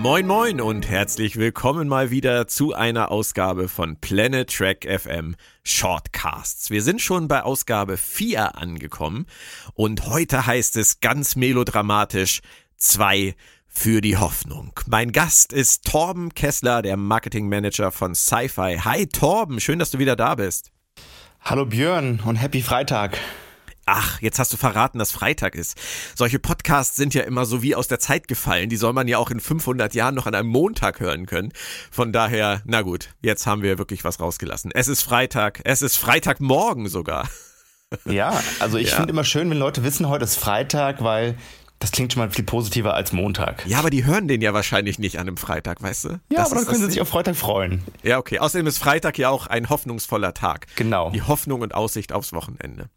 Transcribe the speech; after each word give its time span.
Moin 0.00 0.26
moin 0.26 0.62
und 0.62 0.88
herzlich 0.88 1.36
willkommen 1.36 1.86
mal 1.86 2.10
wieder 2.10 2.48
zu 2.48 2.72
einer 2.72 3.10
Ausgabe 3.10 3.68
von 3.68 3.96
Planet 4.00 4.48
Track 4.48 4.86
FM 4.88 5.36
Shortcasts. 5.62 6.70
Wir 6.70 6.82
sind 6.82 7.02
schon 7.02 7.28
bei 7.28 7.42
Ausgabe 7.42 7.98
4 7.98 8.56
angekommen 8.56 9.26
und 9.74 10.06
heute 10.06 10.46
heißt 10.46 10.78
es 10.78 11.00
ganz 11.00 11.36
melodramatisch 11.36 12.40
2 12.78 13.34
für 13.66 14.00
die 14.00 14.16
Hoffnung. 14.16 14.72
Mein 14.86 15.12
Gast 15.12 15.52
ist 15.52 15.84
Torben 15.84 16.32
Kessler, 16.32 16.80
der 16.80 16.96
Marketing 16.96 17.50
Manager 17.50 17.92
von 17.92 18.14
Sci-Fi. 18.14 18.78
Hi 18.82 19.06
Torben, 19.06 19.60
schön, 19.60 19.78
dass 19.78 19.90
du 19.90 19.98
wieder 19.98 20.16
da 20.16 20.34
bist. 20.34 20.72
Hallo 21.42 21.66
Björn 21.66 22.20
und 22.24 22.36
happy 22.36 22.62
Freitag. 22.62 23.18
Ach, 23.92 24.20
jetzt 24.20 24.38
hast 24.38 24.52
du 24.52 24.56
verraten, 24.56 25.00
dass 25.00 25.10
Freitag 25.10 25.56
ist. 25.56 25.76
Solche 26.14 26.38
Podcasts 26.38 26.94
sind 26.94 27.12
ja 27.12 27.22
immer 27.22 27.44
so 27.44 27.60
wie 27.60 27.74
aus 27.74 27.88
der 27.88 27.98
Zeit 27.98 28.28
gefallen. 28.28 28.68
Die 28.68 28.76
soll 28.76 28.92
man 28.92 29.08
ja 29.08 29.18
auch 29.18 29.32
in 29.32 29.40
500 29.40 29.94
Jahren 29.94 30.14
noch 30.14 30.26
an 30.26 30.34
einem 30.36 30.48
Montag 30.48 31.00
hören 31.00 31.26
können. 31.26 31.52
Von 31.90 32.12
daher, 32.12 32.62
na 32.64 32.82
gut, 32.82 33.08
jetzt 33.20 33.48
haben 33.48 33.62
wir 33.62 33.78
wirklich 33.78 34.04
was 34.04 34.20
rausgelassen. 34.20 34.70
Es 34.72 34.86
ist 34.86 35.02
Freitag. 35.02 35.60
Es 35.64 35.82
ist 35.82 35.96
Freitagmorgen 35.96 36.88
sogar. 36.88 37.28
Ja, 38.04 38.40
also 38.60 38.78
ich 38.78 38.90
ja. 38.90 38.96
finde 38.98 39.10
immer 39.10 39.24
schön, 39.24 39.50
wenn 39.50 39.58
Leute 39.58 39.82
wissen, 39.82 40.08
heute 40.08 40.22
ist 40.22 40.36
Freitag, 40.36 41.02
weil 41.02 41.36
das 41.80 41.90
klingt 41.90 42.12
schon 42.12 42.22
mal 42.22 42.30
viel 42.30 42.44
positiver 42.44 42.94
als 42.94 43.12
Montag. 43.12 43.66
Ja, 43.66 43.80
aber 43.80 43.90
die 43.90 44.04
hören 44.04 44.28
den 44.28 44.40
ja 44.42 44.54
wahrscheinlich 44.54 45.00
nicht 45.00 45.18
an 45.18 45.26
einem 45.26 45.36
Freitag, 45.36 45.82
weißt 45.82 46.04
du? 46.04 46.08
Ja, 46.08 46.18
das 46.30 46.52
aber 46.52 46.60
dann 46.60 46.66
können 46.66 46.82
sie 46.82 46.90
sich 46.92 47.00
auf 47.00 47.08
Freitag 47.08 47.34
freuen. 47.34 47.82
Ja, 48.04 48.18
okay. 48.18 48.38
Außerdem 48.38 48.68
ist 48.68 48.78
Freitag 48.78 49.18
ja 49.18 49.28
auch 49.28 49.48
ein 49.48 49.68
hoffnungsvoller 49.70 50.34
Tag. 50.34 50.68
Genau. 50.76 51.10
Die 51.10 51.22
Hoffnung 51.22 51.62
und 51.62 51.74
Aussicht 51.74 52.12
aufs 52.12 52.32
Wochenende. 52.32 52.90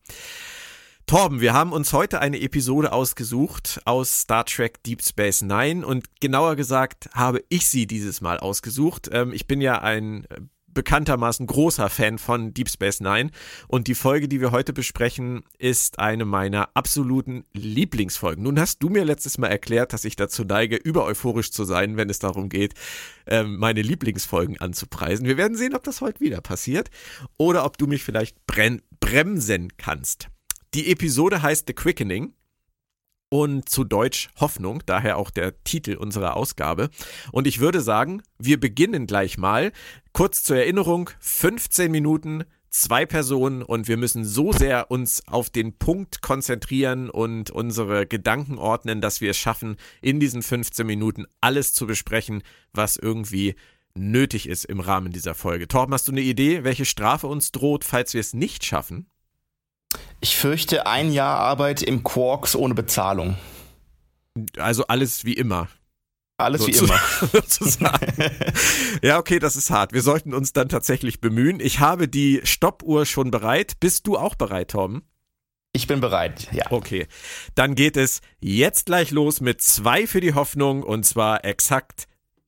Torben, 1.06 1.42
wir 1.42 1.54
haben 1.54 1.74
uns 1.74 1.92
heute 1.92 2.22
eine 2.22 2.40
Episode 2.40 2.94
ausgesucht 2.94 3.82
aus 3.86 4.22
Star 4.22 4.46
Trek 4.46 4.82
Deep 4.84 5.04
Space 5.04 5.42
Nine 5.42 5.86
und 5.86 6.06
genauer 6.22 6.56
gesagt 6.56 7.10
habe 7.14 7.44
ich 7.50 7.68
sie 7.68 7.88
dieses 7.88 8.22
Mal 8.22 8.40
ausgesucht. 8.40 9.10
Ähm, 9.12 9.34
ich 9.34 9.46
bin 9.46 9.60
ja 9.60 9.82
ein 9.82 10.24
äh, 10.26 10.40
bekanntermaßen 10.74 11.46
großer 11.46 11.90
Fan 11.90 12.18
von 12.18 12.54
Deep 12.54 12.70
Space 12.70 13.02
Nine 13.02 13.32
und 13.68 13.88
die 13.88 13.96
Folge, 13.96 14.30
die 14.30 14.40
wir 14.40 14.52
heute 14.52 14.72
besprechen, 14.72 15.44
ist 15.60 16.00
eine 16.00 16.24
meiner 16.24 16.70
absoluten 16.74 17.44
Lieblingsfolgen. 17.54 18.44
Nun 18.44 18.60
hast 18.60 18.82
du 18.82 18.90
mir 18.90 19.04
letztes 19.04 19.38
Mal 19.38 19.48
erklärt, 19.48 19.92
dass 19.92 20.06
ich 20.06 20.16
dazu 20.16 20.46
neige, 20.46 20.78
über 20.78 21.04
euphorisch 21.04 21.52
zu 21.52 21.66
sein, 21.66 21.98
wenn 21.98 22.10
es 22.10 22.20
darum 22.20 22.48
geht, 22.48 22.74
ähm, 23.28 23.58
meine 23.58 23.82
Lieblingsfolgen 23.82 24.60
anzupreisen. 24.60 25.28
Wir 25.28 25.38
werden 25.38 25.58
sehen, 25.58 25.76
ob 25.76 25.84
das 25.84 26.00
heute 26.00 26.22
wieder 26.22 26.40
passiert 26.40 26.90
oder 27.38 27.66
ob 27.66 27.78
du 27.78 27.88
mich 27.88 28.04
vielleicht 28.04 28.38
bremsen 28.48 29.68
kannst. 29.78 30.30
Die 30.74 30.90
Episode 30.92 31.44
heißt 31.44 31.68
The 31.68 31.74
Quickening 31.74 32.34
und 33.30 33.70
zu 33.70 33.84
Deutsch 33.84 34.30
Hoffnung, 34.40 34.82
daher 34.88 35.18
auch 35.18 35.30
der 35.30 35.64
Titel 35.64 35.94
unserer 35.94 36.36
Ausgabe. 36.36 36.90
Und 37.32 37.46
ich 37.46 37.60
würde 37.60 37.80
sagen, 37.80 38.24
wir 38.40 38.60
beginnen 38.60 39.06
gleich 39.06 39.38
mal. 39.38 39.72
Kurz 40.14 40.42
zur 40.42 40.58
Erinnerung, 40.58 41.12
15 41.20 41.92
Minuten, 41.92 42.46
zwei 42.72 43.06
Personen 43.06 43.62
und 43.62 43.88
wir 43.88 43.98
müssen 43.98 44.26
so 44.26 44.52
sehr 44.52 44.90
uns 44.90 45.28
auf 45.28 45.52
den 45.52 45.78
Punkt 45.78 46.24
konzentrieren 46.24 47.12
und 47.12 47.52
unsere 47.52 48.08
Gedanken 48.08 48.58
ordnen, 48.58 49.00
dass 49.00 49.22
wir 49.22 49.30
es 49.30 49.38
schaffen, 49.38 49.78
in 50.02 50.20
diesen 50.20 50.42
15 50.42 50.88
Minuten 50.88 51.28
alles 51.40 51.74
zu 51.74 51.86
besprechen, 51.86 52.42
was 52.74 52.98
irgendwie 52.98 53.54
nötig 53.94 54.50
ist 54.50 54.66
im 54.66 54.80
Rahmen 54.80 55.12
dieser 55.12 55.36
Folge. 55.36 55.68
Torben, 55.68 55.94
hast 55.94 56.08
du 56.08 56.14
eine 56.14 56.22
Idee, 56.22 56.64
welche 56.64 56.86
Strafe 56.86 57.28
uns 57.28 57.52
droht, 57.52 57.84
falls 57.84 58.16
wir 58.16 58.22
es 58.22 58.34
nicht 58.34 58.66
schaffen? 58.66 59.06
Ich 60.22 60.38
fürchte 60.38 60.88
ein 60.88 61.12
Jahr 61.12 61.38
Arbeit 61.38 61.82
im 61.82 62.04
Quarks 62.04 62.56
ohne 62.56 62.74
Bezahlung. 62.74 63.38
Also 64.58 64.88
alles 64.88 65.26
wie 65.26 65.34
immer. 65.34 65.68
Alles 66.38 66.66
wie 66.66 66.72
immer. 66.72 67.00
Sozusagen. 67.32 68.14
ja, 69.02 69.20
okay, 69.20 69.40
das 69.40 69.56
ist 69.56 69.70
hart. 69.70 69.94
Wir 69.94 70.02
sollten 70.02 70.34
uns 70.34 70.54
dann 70.54 70.70
tatsächlich 70.70 71.22
bemühen. 71.22 71.60
Ich 71.60 71.80
habe 71.80 72.08
die 72.08 72.42
Stoppuhr 72.44 73.06
schon 73.06 73.32
bereit. 73.32 73.80
Bist 73.80 74.08
du 74.08 74.18
auch 74.18 74.36
bereit, 74.36 74.72
Tom? 74.72 75.04
Ich 75.74 75.88
bin 75.88 76.02
bereit, 76.02 76.50
ja. 76.52 76.72
Okay. 76.72 77.08
Dann 77.56 77.76
geht 77.76 77.98
es 77.98 78.22
jetzt 78.40 78.86
gleich 78.86 79.12
los 79.12 79.42
mit 79.42 79.62
zwei 79.62 80.06
für 80.06 80.22
die 80.22 80.34
Hoffnung 80.34 80.84
und 80.84 81.04
zwar 81.04 81.46
exakt 81.46 82.08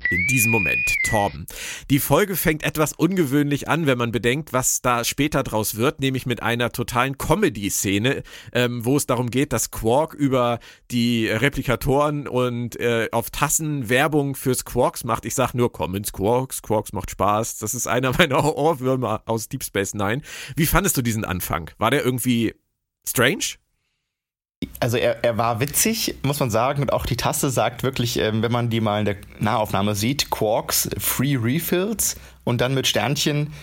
in 0.10 0.28
diesem 0.28 0.52
Moment, 0.52 0.86
Torben. 1.06 1.46
Die 1.90 2.00
Folge 2.00 2.36
fängt 2.36 2.64
etwas 2.64 2.94
ungewöhnlich 2.94 3.68
an, 3.68 3.86
wenn 3.86 3.98
man 3.98 4.12
bedenkt, 4.12 4.54
was 4.54 4.82
da 4.82 5.04
später 5.04 5.44
draus 5.44 5.76
wird, 5.76 6.00
nämlich 6.00 6.26
mit 6.26 6.42
einer 6.42 6.72
totalen 6.72 7.18
Comedy-Szene, 7.18 8.24
ähm, 8.54 8.86
wo 8.86 8.98
es 8.98 9.06
darum 9.06 9.30
geht, 9.30 9.54
dass 9.54 9.72
Quark 9.72 10.14
über 10.14 10.60
die 10.92 11.28
Replikatoren 11.28 12.28
und 12.28 12.80
äh, 12.80 13.10
auf 13.12 13.30
Tassen 13.30 13.90
Werbung 13.90 14.36
fürs 14.36 14.66
Quarks 14.66 15.04
macht. 15.04 15.26
Ich 15.26 15.36
sag 15.36 15.54
nur, 15.54 15.72
komm 15.72 15.96
ins 15.96 16.14
Quarks, 16.14 16.62
Quarks 16.62 16.94
macht 16.94 17.12
Spaß. 17.12 17.60
Das 17.60 17.74
ist 17.74 17.88
einer 17.88 18.12
meiner 18.18 18.56
Ohrwürmer 18.56 19.24
aus 19.26 19.50
Deep 19.50 19.64
Space 19.64 19.94
Nine. 19.94 20.22
Wie 20.56 20.66
fandest 20.66 20.98
du 20.98 21.02
diesen 21.02 21.26
Anfang? 21.26 21.72
War 21.78 21.92
der 21.92 22.04
irgendwie 22.04 22.54
strange? 23.08 23.56
Also 24.80 24.98
er, 24.98 25.24
er 25.24 25.38
war 25.38 25.60
witzig, 25.60 26.16
muss 26.24 26.40
man 26.40 26.50
sagen, 26.50 26.82
und 26.82 26.94
auch 26.94 27.06
die 27.06 27.18
Taste 27.18 27.50
sagt 27.50 27.84
wirklich, 27.84 28.18
ähm, 28.18 28.42
wenn 28.42 28.52
man 28.52 28.70
die 28.70 28.82
mal 28.82 29.00
in 29.00 29.06
der 29.06 29.18
Nahaufnahme 29.40 29.96
sieht, 29.96 30.30
Quarks, 30.30 30.90
Free 30.98 31.36
Refills 31.36 32.16
und 32.44 32.62
dann 32.62 32.74
mit 32.74 32.88
Sternchen 32.88 33.54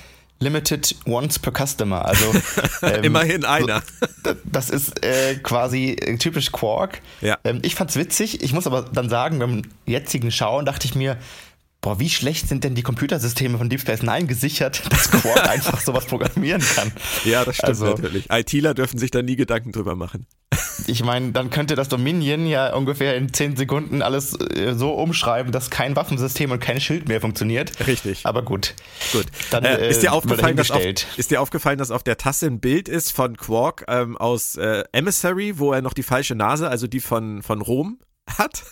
Limited 0.43 0.97
Once 1.07 1.39
per 1.39 1.53
Customer. 1.53 2.05
Also 2.05 2.35
ähm, 2.83 3.05
immerhin 3.05 3.45
einer. 3.45 3.83
das 4.45 4.71
ist 4.71 5.05
äh, 5.05 5.37
quasi 5.37 5.91
äh, 5.93 6.19
typisch 6.19 6.53
Quark. 6.53 7.01
Ja. 7.21 7.39
Ähm, 7.45 7.61
ich 7.63 7.75
fand's 7.75 7.97
witzig. 7.97 8.43
Ich 8.43 8.53
muss 8.53 8.67
aber 8.67 8.83
dann 8.83 9.09
sagen, 9.09 9.39
beim 9.39 9.63
jetzigen 9.87 10.31
Schauen 10.31 10.67
dachte 10.67 10.87
ich 10.87 10.95
mir, 10.95 11.17
boah, 11.81 11.99
wie 11.99 12.09
schlecht 12.09 12.49
sind 12.49 12.65
denn 12.65 12.75
die 12.75 12.83
Computersysteme 12.83 13.59
von 13.59 13.69
Deep 13.69 13.81
Space 13.81 14.03
Nine 14.03 14.27
gesichert, 14.27 14.83
dass 14.91 15.11
Quark 15.11 15.49
einfach 15.49 15.81
sowas 15.81 16.07
programmieren 16.07 16.63
kann. 16.63 16.93
Ja, 17.25 17.45
das 17.45 17.57
stimmt 17.57 17.69
also, 17.69 17.87
natürlich. 17.87 18.31
ITler 18.31 18.75
dürfen 18.75 18.99
sich 18.99 19.11
da 19.11 19.23
nie 19.23 19.37
Gedanken 19.37 19.73
drüber 19.73 19.97
machen. 19.97 20.27
Ich 20.87 21.05
meine, 21.05 21.33
dann 21.33 21.51
könnte 21.51 21.75
das 21.75 21.89
Dominion 21.89 22.47
ja 22.47 22.75
ungefähr 22.75 23.17
in 23.17 23.33
10 23.33 23.57
Sekunden 23.57 24.03
alles 24.03 24.35
äh, 24.35 24.75
so 24.75 24.93
umschreiben, 24.93 25.53
dass 25.53 25.71
kein 25.71 25.97
Waffensystem 25.97 26.51
und 26.51 26.61
kein 26.61 26.81
Schild 26.81 27.09
mehr 27.09 27.21
funktioniert. 27.21 27.87
Richtig. 27.87 28.25
Aber 28.25 28.43
gut. 28.43 28.75
Gut. 29.13 29.27
Dann, 29.51 29.65
äh, 29.65 29.89
ist, 29.89 30.03
dir 30.03 30.13
aufgefallen, 30.13 30.57
dass 30.57 30.71
auf, 30.71 30.83
ist 31.17 31.31
dir 31.31 31.41
aufgefallen, 31.41 31.79
dass 31.79 31.91
auf 31.91 32.03
der 32.03 32.17
Tasse 32.17 32.47
ein 32.47 32.61
Bild 32.61 32.89
ist 32.89 33.13
von 33.13 33.37
Quark 33.37 33.85
ähm, 33.89 34.17
aus 34.17 34.57
äh, 34.57 34.85
Emissary, 34.93 35.59
wo 35.59 35.73
er 35.73 35.83
noch 35.83 35.95
die 35.95 36.03
falsche 36.03 36.35
Nase, 36.35 36.69
also 36.69 36.87
die 36.87 37.01
von, 37.01 37.43
von 37.43 37.61
Rom, 37.61 37.99
hat? 38.39 38.63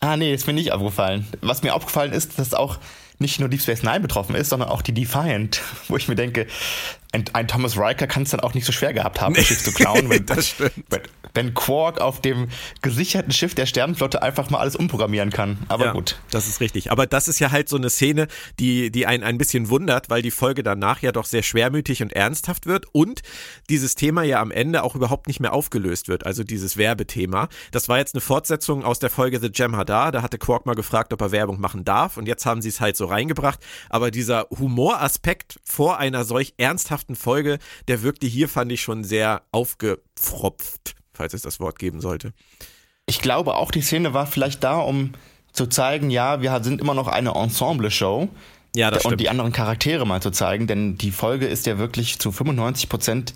Ah, 0.00 0.16
nee, 0.16 0.34
ist 0.34 0.46
mir 0.46 0.52
nicht 0.52 0.72
aufgefallen. 0.72 1.26
Was 1.40 1.62
mir 1.62 1.74
aufgefallen 1.74 2.12
ist, 2.12 2.38
dass 2.38 2.54
auch 2.54 2.78
nicht 3.22 3.40
nur 3.40 3.48
Deep 3.48 3.62
Space 3.62 3.82
Nine 3.82 4.00
betroffen 4.00 4.34
ist, 4.34 4.50
sondern 4.50 4.68
auch 4.68 4.82
die 4.82 4.92
Defiant, 4.92 5.62
wo 5.88 5.96
ich 5.96 6.08
mir 6.08 6.16
denke, 6.16 6.46
ein, 7.12 7.24
ein 7.32 7.48
Thomas 7.48 7.78
Riker 7.78 8.06
kann 8.06 8.24
es 8.24 8.30
dann 8.30 8.40
auch 8.40 8.52
nicht 8.52 8.66
so 8.66 8.72
schwer 8.72 8.92
gehabt 8.92 9.20
haben, 9.20 9.34
Schiff 9.36 9.62
zu 9.62 9.72
klauen. 9.72 10.08
Wenn, 10.10 10.26
das 10.26 10.48
stimmt. 10.48 10.84
Wenn, 10.90 11.02
wenn, 11.34 11.54
Quark 11.54 12.00
auf 12.00 12.20
dem 12.20 12.48
gesicherten 12.80 13.32
Schiff 13.32 13.54
der 13.54 13.66
Sternenflotte 13.66 14.22
einfach 14.22 14.50
mal 14.50 14.58
alles 14.58 14.76
umprogrammieren 14.76 15.30
kann. 15.30 15.58
Aber 15.68 15.86
ja, 15.86 15.92
gut. 15.92 16.20
Das 16.30 16.48
ist 16.48 16.60
richtig. 16.60 16.90
Aber 16.90 17.06
das 17.06 17.28
ist 17.28 17.38
ja 17.38 17.50
halt 17.50 17.68
so 17.68 17.76
eine 17.76 17.90
Szene, 17.90 18.28
die, 18.58 18.90
die 18.90 19.06
einen 19.06 19.22
ein 19.22 19.38
bisschen 19.38 19.68
wundert, 19.68 20.10
weil 20.10 20.22
die 20.22 20.30
Folge 20.30 20.62
danach 20.62 21.02
ja 21.02 21.12
doch 21.12 21.24
sehr 21.24 21.42
schwermütig 21.42 22.02
und 22.02 22.12
ernsthaft 22.12 22.66
wird 22.66 22.86
und 22.92 23.22
dieses 23.68 23.94
Thema 23.94 24.22
ja 24.22 24.40
am 24.40 24.50
Ende 24.50 24.82
auch 24.82 24.94
überhaupt 24.94 25.26
nicht 25.26 25.40
mehr 25.40 25.52
aufgelöst 25.52 26.08
wird, 26.08 26.26
also 26.26 26.44
dieses 26.44 26.76
Werbethema. 26.76 27.48
Das 27.70 27.88
war 27.88 27.98
jetzt 27.98 28.14
eine 28.14 28.20
Fortsetzung 28.20 28.84
aus 28.84 28.98
der 28.98 29.10
Folge 29.10 29.40
The 29.40 29.50
Gem 29.50 29.76
Hadar. 29.76 30.12
Da 30.12 30.22
hatte 30.22 30.38
Quark 30.38 30.66
mal 30.66 30.74
gefragt, 30.74 31.12
ob 31.12 31.20
er 31.20 31.32
Werbung 31.32 31.60
machen 31.60 31.84
darf 31.84 32.16
und 32.16 32.26
jetzt 32.26 32.46
haben 32.46 32.62
sie 32.62 32.68
es 32.68 32.80
halt 32.80 32.96
so 32.96 33.06
reingebracht. 33.06 33.60
Aber 33.88 34.10
dieser 34.10 34.46
Humoraspekt 34.50 35.60
vor 35.64 35.98
einer 35.98 36.24
solch 36.24 36.54
ernsthaften 36.56 37.16
Folge, 37.16 37.58
der 37.88 38.02
wirkte 38.02 38.26
hier, 38.26 38.48
fand 38.48 38.72
ich 38.72 38.82
schon 38.82 39.04
sehr 39.04 39.42
aufgepfropft, 39.52 40.94
falls 41.12 41.34
es 41.34 41.42
das 41.42 41.60
Wort 41.60 41.78
geben 41.78 42.00
sollte. 42.00 42.32
Ich 43.06 43.20
glaube 43.20 43.54
auch, 43.54 43.70
die 43.70 43.82
Szene 43.82 44.14
war 44.14 44.26
vielleicht 44.26 44.62
da, 44.64 44.78
um 44.78 45.12
zu 45.52 45.66
zeigen, 45.66 46.10
ja, 46.10 46.40
wir 46.40 46.62
sind 46.62 46.80
immer 46.80 46.94
noch 46.94 47.08
eine 47.08 47.34
Ensemble-Show. 47.34 48.28
Ja, 48.74 48.90
das 48.90 49.00
stimmt. 49.00 49.12
Und 49.12 49.20
die 49.20 49.28
anderen 49.28 49.52
Charaktere 49.52 50.06
mal 50.06 50.22
zu 50.22 50.30
zeigen, 50.30 50.66
denn 50.66 50.96
die 50.96 51.10
Folge 51.10 51.46
ist 51.46 51.66
ja 51.66 51.78
wirklich 51.78 52.18
zu 52.18 52.32
95 52.32 52.88
Prozent 52.88 53.34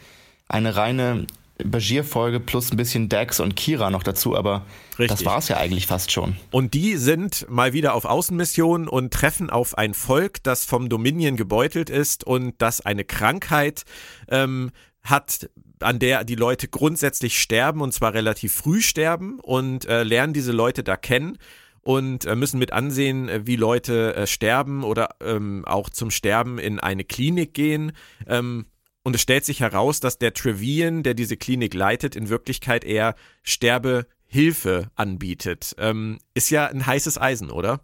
eine 0.48 0.76
reine 0.76 1.26
Bashir-Folge 1.62 2.40
plus 2.40 2.70
ein 2.70 2.76
bisschen 2.76 3.08
Dax 3.08 3.40
und 3.40 3.56
Kira 3.56 3.90
noch 3.90 4.02
dazu, 4.02 4.36
aber 4.36 4.66
Richtig. 4.98 5.08
das 5.08 5.24
war 5.24 5.38
es 5.38 5.48
ja 5.48 5.56
eigentlich 5.56 5.86
fast 5.86 6.12
schon. 6.12 6.36
Und 6.50 6.74
die 6.74 6.96
sind 6.96 7.46
mal 7.48 7.72
wieder 7.72 7.94
auf 7.94 8.04
Außenmission 8.04 8.88
und 8.88 9.12
treffen 9.12 9.48
auf 9.50 9.76
ein 9.78 9.94
Volk, 9.94 10.42
das 10.42 10.64
vom 10.64 10.88
Dominion 10.88 11.36
gebeutelt 11.36 11.88
ist 11.88 12.24
und 12.24 12.54
das 12.58 12.84
eine 12.84 13.04
Krankheit 13.04 13.84
ähm, 14.28 14.70
hat, 15.02 15.48
an 15.80 15.98
der 15.98 16.24
die 16.24 16.34
Leute 16.34 16.68
grundsätzlich 16.68 17.38
sterben 17.38 17.80
und 17.80 17.92
zwar 17.92 18.14
relativ 18.14 18.54
früh 18.54 18.80
sterben 18.80 19.40
und 19.40 19.84
äh, 19.86 20.02
lernen 20.02 20.32
diese 20.32 20.52
Leute 20.52 20.82
da 20.82 20.96
kennen 20.96 21.38
und 21.86 22.24
äh, 22.24 22.34
müssen 22.34 22.58
mit 22.58 22.72
ansehen, 22.72 23.28
äh, 23.28 23.46
wie 23.46 23.56
Leute 23.56 24.16
äh, 24.16 24.26
sterben 24.26 24.82
oder 24.82 25.10
ähm, 25.20 25.64
auch 25.66 25.88
zum 25.88 26.10
Sterben 26.10 26.58
in 26.58 26.80
eine 26.80 27.04
Klinik 27.04 27.54
gehen. 27.54 27.92
Ähm, 28.26 28.66
und 29.04 29.14
es 29.14 29.22
stellt 29.22 29.44
sich 29.44 29.60
heraus, 29.60 30.00
dass 30.00 30.18
der 30.18 30.34
Trevian, 30.34 31.04
der 31.04 31.14
diese 31.14 31.36
Klinik 31.36 31.74
leitet, 31.74 32.16
in 32.16 32.28
Wirklichkeit 32.28 32.84
eher 32.84 33.14
Sterbehilfe 33.44 34.90
anbietet. 34.96 35.76
Ähm, 35.78 36.18
ist 36.34 36.50
ja 36.50 36.66
ein 36.66 36.84
heißes 36.84 37.20
Eisen, 37.20 37.52
oder? 37.52 37.80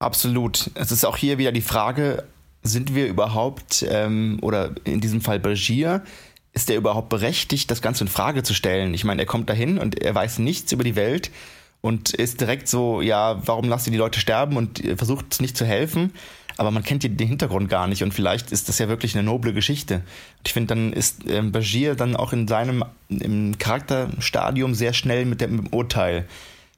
Absolut. 0.00 0.72
Es 0.74 0.90
ist 0.90 1.04
auch 1.04 1.16
hier 1.16 1.38
wieder 1.38 1.52
die 1.52 1.60
Frage, 1.60 2.24
sind 2.62 2.94
wir 2.94 3.06
überhaupt, 3.06 3.86
ähm, 3.88 4.38
oder 4.42 4.74
in 4.82 5.00
diesem 5.00 5.20
Fall 5.20 5.38
Bashir, 5.38 6.02
ist 6.52 6.70
er 6.70 6.76
überhaupt 6.76 7.08
berechtigt, 7.08 7.70
das 7.70 7.82
Ganze 7.82 8.04
in 8.04 8.08
Frage 8.08 8.42
zu 8.42 8.54
stellen? 8.54 8.94
Ich 8.94 9.04
meine, 9.04 9.22
er 9.22 9.26
kommt 9.26 9.48
dahin 9.48 9.78
und 9.78 10.00
er 10.00 10.14
weiß 10.14 10.38
nichts 10.38 10.72
über 10.72 10.84
die 10.84 10.96
Welt 10.96 11.30
und 11.80 12.12
ist 12.12 12.40
direkt 12.40 12.68
so, 12.68 13.00
ja, 13.00 13.40
warum 13.46 13.68
lasst 13.68 13.86
ihr 13.86 13.92
die 13.92 13.98
Leute 13.98 14.20
sterben 14.20 14.56
und 14.56 14.82
versucht 14.96 15.40
nicht 15.40 15.56
zu 15.56 15.64
helfen? 15.64 16.12
Aber 16.56 16.70
man 16.70 16.82
kennt 16.82 17.04
den 17.04 17.16
Hintergrund 17.16 17.70
gar 17.70 17.86
nicht 17.86 18.02
und 18.02 18.12
vielleicht 18.12 18.52
ist 18.52 18.68
das 18.68 18.78
ja 18.78 18.88
wirklich 18.88 19.14
eine 19.14 19.22
noble 19.22 19.54
Geschichte. 19.54 20.02
Ich 20.44 20.52
finde, 20.52 20.74
dann 20.74 20.92
ist 20.92 21.22
ähm, 21.26 21.52
Bashir 21.52 21.94
dann 21.94 22.16
auch 22.16 22.34
in 22.34 22.46
seinem 22.48 22.84
Charakterstadium 23.58 24.74
sehr 24.74 24.92
schnell 24.92 25.24
mit 25.24 25.40
dem 25.40 25.68
Urteil 25.68 26.26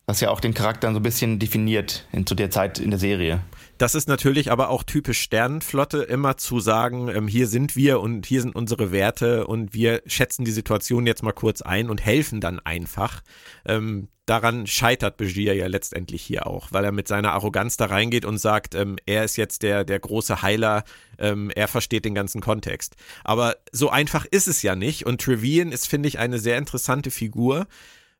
was 0.06 0.20
ja 0.20 0.30
auch 0.30 0.40
den 0.40 0.54
Charakter 0.54 0.90
so 0.90 0.98
ein 0.98 1.02
bisschen 1.02 1.38
definiert 1.38 2.06
in, 2.12 2.26
zu 2.26 2.34
der 2.34 2.50
Zeit 2.50 2.78
in 2.78 2.90
der 2.90 2.98
Serie. 2.98 3.40
Das 3.78 3.94
ist 3.94 4.08
natürlich 4.08 4.50
aber 4.50 4.68
auch 4.68 4.82
typisch 4.82 5.20
Sternenflotte, 5.20 6.02
immer 6.02 6.36
zu 6.36 6.60
sagen, 6.60 7.08
ähm, 7.08 7.28
hier 7.28 7.46
sind 7.46 7.76
wir 7.76 8.00
und 8.00 8.26
hier 8.26 8.42
sind 8.42 8.54
unsere 8.54 8.92
Werte 8.92 9.46
und 9.46 9.74
wir 9.74 10.02
schätzen 10.06 10.44
die 10.44 10.50
Situation 10.52 11.06
jetzt 11.06 11.22
mal 11.22 11.32
kurz 11.32 11.62
ein 11.62 11.88
und 11.88 12.04
helfen 12.04 12.40
dann 12.40 12.60
einfach. 12.60 13.22
Ähm, 13.64 14.08
daran 14.26 14.66
scheitert 14.66 15.16
Begier 15.16 15.54
ja 15.54 15.66
letztendlich 15.66 16.22
hier 16.22 16.46
auch, 16.46 16.68
weil 16.70 16.84
er 16.84 16.92
mit 16.92 17.08
seiner 17.08 17.32
Arroganz 17.32 17.76
da 17.76 17.86
reingeht 17.86 18.24
und 18.24 18.38
sagt, 18.38 18.74
ähm, 18.74 18.96
er 19.06 19.24
ist 19.24 19.36
jetzt 19.36 19.62
der, 19.62 19.84
der 19.84 19.98
große 19.98 20.42
Heiler, 20.42 20.84
ähm, 21.18 21.50
er 21.54 21.68
versteht 21.68 22.04
den 22.04 22.14
ganzen 22.14 22.40
Kontext. 22.40 22.96
Aber 23.24 23.56
so 23.72 23.90
einfach 23.90 24.26
ist 24.26 24.48
es 24.48 24.62
ja 24.62 24.76
nicht 24.76 25.06
und 25.06 25.20
Trevian 25.20 25.72
ist, 25.72 25.88
finde 25.88 26.08
ich, 26.08 26.18
eine 26.18 26.38
sehr 26.38 26.58
interessante 26.58 27.10
Figur, 27.10 27.66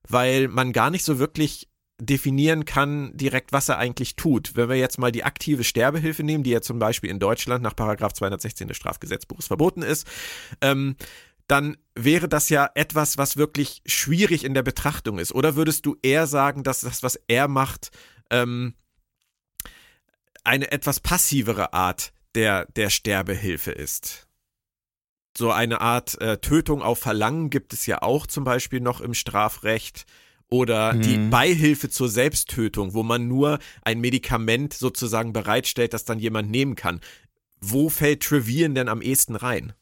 weil 0.09 0.49
man 0.49 0.73
gar 0.73 0.91
nicht 0.91 1.05
so 1.05 1.19
wirklich 1.19 1.69
definieren 2.07 2.65
kann 2.65 3.17
direkt, 3.17 3.53
was 3.53 3.69
er 3.69 3.79
eigentlich 3.79 4.17
tut. 4.17 4.57
Wenn 4.57 4.69
wir 4.69 4.77
jetzt 4.77 4.99
mal 4.99 5.13
die 5.13 5.25
aktive 5.25 5.65
Sterbehilfe 5.65 6.23
nehmen, 6.23 6.45
die 6.45 6.51
ja 6.51 6.61
zum 6.61 6.79
Beispiel 6.79 7.11
in 7.11 7.19
Deutschland 7.19 7.63
nach 7.63 7.77
Paragraph 7.77 8.13
216 8.13 8.69
des 8.69 8.77
Strafgesetzbuches 8.77 9.47
verboten 9.47 9.83
ist, 9.83 10.07
ähm, 10.61 10.97
dann 11.47 11.77
wäre 11.95 12.29
das 12.29 12.49
ja 12.49 12.71
etwas, 12.75 13.19
was 13.19 13.37
wirklich 13.37 13.83
schwierig 13.87 14.45
in 14.45 14.55
der 14.55 14.63
Betrachtung 14.63 15.19
ist. 15.19 15.35
Oder 15.35 15.55
würdest 15.55 15.87
du 15.87 15.97
eher 16.03 16.27
sagen, 16.27 16.63
dass 16.63 16.81
das, 16.81 17.03
was 17.03 17.21
er 17.29 17.49
macht, 17.49 17.91
ähm, 18.31 18.75
eine 20.45 20.73
etwas 20.73 21.01
passivere 21.01 21.73
Art 21.73 22.13
der, 22.35 22.67
der 22.77 22.91
Sterbehilfe 22.91 23.71
ist? 23.71 24.29
So 25.37 25.51
eine 25.51 25.81
Art 25.81 26.21
äh, 26.21 26.39
Tötung 26.39 26.83
auf 26.83 26.99
Verlangen 26.99 27.49
gibt 27.49 27.73
es 27.73 27.87
ja 27.87 28.03
auch 28.03 28.27
zum 28.27 28.45
Beispiel 28.45 28.81
noch 28.81 29.01
im 29.01 29.15
Strafrecht 29.15 30.05
oder 30.53 30.93
die 30.93 31.17
mhm. 31.17 31.31
Beihilfe 31.31 31.89
zur 31.89 32.11
Selbsttötung, 32.11 32.93
wo 32.93 33.03
man 33.03 33.27
nur 33.27 33.59
ein 33.85 34.01
Medikament 34.01 34.75
sozusagen 34.75 35.33
bereitstellt, 35.33 35.95
das 35.95 36.05
dann 36.05 36.19
jemand 36.19 36.51
nehmen 36.51 36.75
kann. 36.75 37.01
Wo 37.59 37.89
fällt 37.89 38.23
Trevian 38.23 38.75
denn 38.75 38.91
am 38.91 39.01
ehesten 39.01 39.35
rein? 39.35 39.73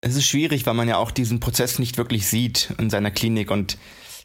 Es 0.00 0.14
ist 0.14 0.26
schwierig, 0.26 0.64
weil 0.64 0.74
man 0.74 0.86
ja 0.86 0.96
auch 0.96 1.10
diesen 1.10 1.40
Prozess 1.40 1.80
nicht 1.80 1.98
wirklich 1.98 2.28
sieht 2.28 2.72
in 2.78 2.88
seiner 2.88 3.10
Klinik 3.10 3.50
und 3.50 3.78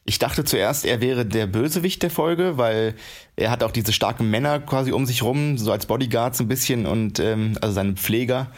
ich 0.05 0.19
dachte 0.19 0.43
zuerst, 0.43 0.85
er 0.85 1.01
wäre 1.01 1.25
der 1.25 1.47
Bösewicht 1.47 2.03
der 2.03 2.11
Folge, 2.11 2.57
weil 2.57 2.93
er 3.35 3.49
hat 3.49 3.63
auch 3.63 3.71
diese 3.71 3.93
starken 3.93 4.29
Männer 4.29 4.59
quasi 4.59 4.91
um 4.91 5.07
sich 5.07 5.23
rum, 5.23 5.57
so 5.57 5.71
als 5.71 5.87
Bodyguards 5.87 6.41
ein 6.41 6.47
bisschen 6.47 6.85
und 6.85 7.19
ähm, 7.19 7.57
also 7.59 7.73
seine 7.73 7.93
Pfleger. 7.93 8.51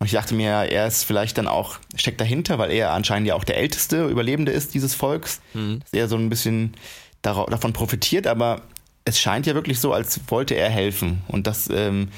Und 0.00 0.06
ich 0.06 0.12
dachte 0.12 0.34
mir, 0.34 0.50
er 0.50 0.86
ist 0.86 1.04
vielleicht 1.04 1.36
dann 1.36 1.46
auch, 1.46 1.78
steckt 1.94 2.20
dahinter, 2.20 2.58
weil 2.58 2.72
er 2.72 2.92
anscheinend 2.92 3.28
ja 3.28 3.34
auch 3.34 3.44
der 3.44 3.58
älteste 3.58 4.06
Überlebende 4.06 4.50
ist 4.50 4.72
dieses 4.72 4.94
Volks, 4.94 5.42
mhm. 5.52 5.80
dass 5.80 5.92
er 5.92 6.08
so 6.08 6.16
ein 6.16 6.30
bisschen 6.30 6.74
davon 7.22 7.74
profitiert, 7.74 8.26
aber 8.26 8.62
es 9.04 9.20
scheint 9.20 9.46
ja 9.46 9.54
wirklich 9.54 9.78
so, 9.78 9.92
als 9.92 10.18
wollte 10.28 10.54
er 10.54 10.70
helfen. 10.70 11.22
Und 11.28 11.46
das 11.46 11.68
ähm, 11.70 12.08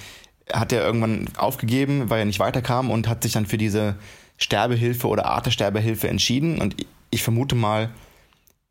hat 0.53 0.73
er 0.73 0.85
irgendwann 0.85 1.29
aufgegeben, 1.37 2.09
weil 2.09 2.21
er 2.21 2.25
nicht 2.25 2.39
weiterkam 2.39 2.89
und 2.89 3.09
hat 3.09 3.25
sich 3.25 3.33
dann 3.33 3.47
für 3.47 3.59
diese 3.59 3.97
Sterbehilfe 4.37 5.09
oder 5.09 5.27
Art 5.27 5.47
der 5.47 5.51
Sterbehilfe 5.51 6.09
entschieden. 6.09 6.61
Und 6.61 6.77
ich 7.11 7.23
vermute 7.23 7.57
mal, 7.57 7.91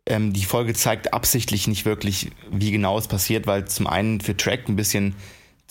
ähm, 0.06 0.32
die 0.32 0.46
Folge 0.46 0.74
zeigt 0.74 1.14
absichtlich 1.14 1.68
nicht 1.68 1.84
wirklich, 1.84 2.32
wie 2.50 2.72
genau 2.72 2.98
es 2.98 3.08
passiert, 3.08 3.46
weil 3.46 3.68
zum 3.68 3.88
einen 3.88 4.22
für 4.22 4.38
Track 4.38 4.70
ein 4.70 4.78
bisschen 4.78 5.16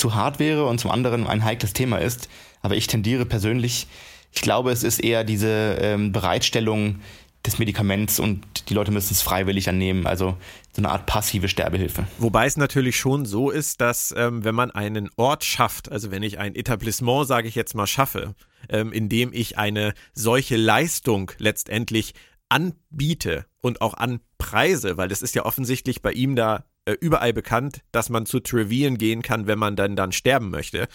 zu 0.01 0.15
hart 0.15 0.39
wäre 0.39 0.67
und 0.67 0.79
zum 0.79 0.91
anderen 0.91 1.27
ein 1.27 1.45
heikles 1.45 1.73
Thema 1.73 1.99
ist. 1.99 2.29
Aber 2.63 2.77
ich 2.77 2.87
tendiere 2.87 3.27
persönlich, 3.27 3.87
ich 4.33 4.43
glaube, 4.43 4.73
es 4.73 4.83
ist 4.83 5.03
eher 5.03 5.25
diese 5.25 5.79
ähm, 5.81 6.13
Bereitstellung 6.13 7.01
des 7.47 7.59
Medikaments 7.59 8.21
und 8.21 8.69
die 8.69 8.75
Leute 8.75 8.91
müssen 8.91 9.15
es 9.15 9.23
freiwillig 9.23 9.69
annehmen, 9.69 10.07
also 10.07 10.37
so 10.73 10.83
eine 10.83 10.91
Art 10.91 11.07
passive 11.07 11.49
Sterbehilfe. 11.49 12.07
Wobei 12.19 12.47
es 12.47 12.59
natürlich 12.59 12.97
schon 12.97 13.25
so 13.25 13.51
ist, 13.51 13.81
dass 13.81 14.15
ähm, 14.17 14.45
wenn 14.45 14.55
man 14.55 14.71
einen 14.71 15.09
Ort 15.17 15.45
schafft, 15.45 15.91
also 15.91 16.11
wenn 16.11 16.23
ich 16.23 16.39
ein 16.39 16.55
Etablissement, 16.55 17.27
sage 17.27 17.49
ich 17.49 17.55
jetzt 17.55 17.75
mal, 17.75 17.87
schaffe, 17.87 18.35
ähm, 18.69 18.93
in 18.93 19.09
dem 19.09 19.33
ich 19.33 19.57
eine 19.57 19.95
solche 20.13 20.57
Leistung 20.57 21.33
letztendlich 21.39 22.13
anbiete 22.51 23.47
und 23.63 23.81
auch 23.81 23.95
anpreise, 23.95 24.99
weil 24.99 25.09
das 25.09 25.23
ist 25.23 25.35
ja 25.35 25.47
offensichtlich 25.47 26.03
bei 26.03 26.13
ihm 26.13 26.37
da 26.37 26.65
äh, 26.91 26.97
überall 27.01 27.33
bekannt, 27.33 27.83
dass 27.93 28.11
man 28.11 28.27
zu 28.27 28.41
Trevian 28.41 28.99
gehen 28.99 29.23
kann, 29.23 29.47
wenn 29.47 29.59
man 29.59 29.77
dann 29.77 29.97
dann 29.97 30.13
sterben 30.13 30.51
möchte, 30.51 30.89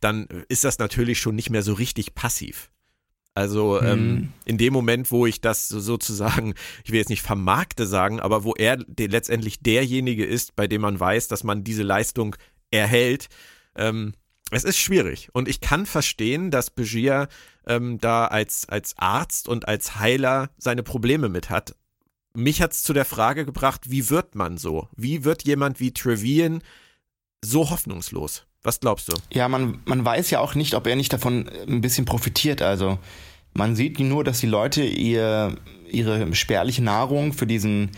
dann 0.00 0.26
ist 0.48 0.64
das 0.64 0.78
natürlich 0.78 1.18
schon 1.18 1.34
nicht 1.34 1.50
mehr 1.50 1.62
so 1.62 1.72
richtig 1.72 2.14
passiv. 2.14 2.70
Also 3.34 3.80
ähm, 3.80 3.98
hm. 3.98 4.32
in 4.44 4.58
dem 4.58 4.72
Moment, 4.72 5.10
wo 5.10 5.26
ich 5.26 5.40
das 5.40 5.68
sozusagen, 5.68 6.54
ich 6.84 6.90
will 6.90 6.98
jetzt 6.98 7.10
nicht 7.10 7.22
vermarkte 7.22 7.86
sagen, 7.86 8.20
aber 8.20 8.44
wo 8.44 8.54
er 8.54 8.78
letztendlich 8.98 9.60
derjenige 9.60 10.24
ist, 10.24 10.56
bei 10.56 10.66
dem 10.66 10.82
man 10.82 10.98
weiß, 10.98 11.28
dass 11.28 11.44
man 11.44 11.64
diese 11.64 11.82
Leistung 11.82 12.36
erhält, 12.70 13.28
ähm, 13.76 14.14
es 14.50 14.64
ist 14.64 14.78
schwierig. 14.78 15.28
Und 15.32 15.48
ich 15.48 15.60
kann 15.60 15.86
verstehen, 15.86 16.50
dass 16.50 16.70
Begier 16.70 17.28
ähm, 17.66 17.98
da 17.98 18.26
als, 18.26 18.68
als 18.68 18.94
Arzt 18.98 19.48
und 19.48 19.68
als 19.68 19.96
Heiler 20.00 20.50
seine 20.58 20.82
Probleme 20.82 21.28
mit 21.28 21.50
hat 21.50 21.76
mich 22.34 22.62
hat 22.62 22.72
es 22.72 22.82
zu 22.82 22.92
der 22.92 23.04
Frage 23.04 23.44
gebracht, 23.44 23.90
wie 23.90 24.10
wird 24.10 24.34
man 24.34 24.58
so? 24.58 24.88
Wie 24.96 25.24
wird 25.24 25.44
jemand 25.44 25.80
wie 25.80 25.92
Trevian 25.92 26.62
so 27.42 27.70
hoffnungslos? 27.70 28.46
Was 28.62 28.80
glaubst 28.80 29.08
du? 29.08 29.14
Ja, 29.32 29.48
man, 29.48 29.80
man 29.86 30.04
weiß 30.04 30.30
ja 30.30 30.40
auch 30.40 30.54
nicht, 30.54 30.74
ob 30.74 30.86
er 30.86 30.96
nicht 30.96 31.12
davon 31.12 31.48
ein 31.66 31.80
bisschen 31.80 32.04
profitiert. 32.04 32.60
Also 32.62 32.98
man 33.54 33.74
sieht 33.74 33.98
nur, 33.98 34.22
dass 34.22 34.40
die 34.40 34.46
Leute 34.46 34.82
ihr, 34.82 35.56
ihre 35.90 36.34
spärliche 36.34 36.82
Nahrung 36.82 37.32
für 37.32 37.46
diesen 37.46 37.90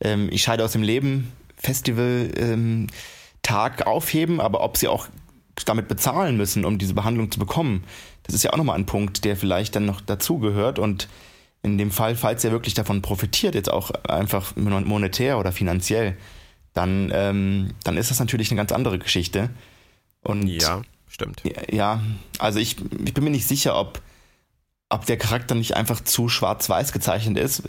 ähm, 0.00 0.28
Ich 0.32 0.42
scheide 0.42 0.64
aus 0.64 0.72
dem 0.72 0.82
Leben 0.82 1.32
Festival 1.56 2.30
ähm, 2.36 2.88
Tag 3.42 3.86
aufheben, 3.86 4.40
aber 4.40 4.62
ob 4.62 4.76
sie 4.76 4.88
auch 4.88 5.08
damit 5.64 5.88
bezahlen 5.88 6.36
müssen, 6.36 6.64
um 6.64 6.78
diese 6.78 6.94
Behandlung 6.94 7.30
zu 7.30 7.38
bekommen, 7.38 7.84
das 8.24 8.34
ist 8.34 8.44
ja 8.44 8.52
auch 8.52 8.56
nochmal 8.56 8.78
ein 8.78 8.86
Punkt, 8.86 9.24
der 9.24 9.36
vielleicht 9.36 9.74
dann 9.74 9.86
noch 9.86 10.00
dazugehört 10.00 10.78
und 10.78 11.08
in 11.62 11.78
dem 11.78 11.90
Fall, 11.90 12.16
falls 12.16 12.44
er 12.44 12.52
wirklich 12.52 12.74
davon 12.74 13.02
profitiert, 13.02 13.54
jetzt 13.54 13.70
auch 13.70 13.90
einfach 14.04 14.54
monetär 14.56 15.38
oder 15.38 15.52
finanziell, 15.52 16.16
dann, 16.72 17.10
ähm, 17.12 17.74
dann 17.84 17.96
ist 17.96 18.10
das 18.10 18.20
natürlich 18.20 18.50
eine 18.50 18.58
ganz 18.58 18.72
andere 18.72 18.98
Geschichte. 18.98 19.50
Und 20.22 20.46
ja, 20.46 20.82
stimmt. 21.08 21.42
Ja, 21.70 22.00
also 22.38 22.60
ich, 22.60 22.76
ich 23.04 23.14
bin 23.14 23.24
mir 23.24 23.30
nicht 23.30 23.48
sicher, 23.48 23.78
ob, 23.78 24.00
ob 24.88 25.06
der 25.06 25.16
Charakter 25.16 25.54
nicht 25.54 25.74
einfach 25.74 26.00
zu 26.00 26.28
schwarz-weiß 26.28 26.92
gezeichnet 26.92 27.38
ist, 27.38 27.64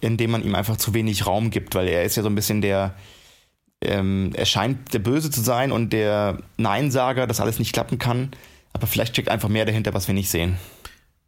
indem 0.00 0.32
man 0.32 0.44
ihm 0.44 0.54
einfach 0.54 0.76
zu 0.76 0.94
wenig 0.94 1.26
Raum 1.26 1.50
gibt, 1.50 1.74
weil 1.74 1.88
er 1.88 2.04
ist 2.04 2.16
ja 2.16 2.22
so 2.22 2.28
ein 2.28 2.34
bisschen 2.34 2.60
der, 2.60 2.94
ähm, 3.80 4.32
er 4.34 4.46
scheint 4.46 4.92
der 4.92 4.98
Böse 4.98 5.30
zu 5.30 5.40
sein 5.40 5.72
und 5.72 5.92
der 5.92 6.38
Neinsager, 6.56 7.26
dass 7.26 7.40
alles 7.40 7.58
nicht 7.58 7.72
klappen 7.72 7.98
kann, 7.98 8.30
aber 8.72 8.86
vielleicht 8.86 9.14
steckt 9.14 9.28
einfach 9.28 9.48
mehr 9.48 9.64
dahinter, 9.64 9.94
was 9.94 10.06
wir 10.06 10.14
nicht 10.14 10.30
sehen. 10.30 10.58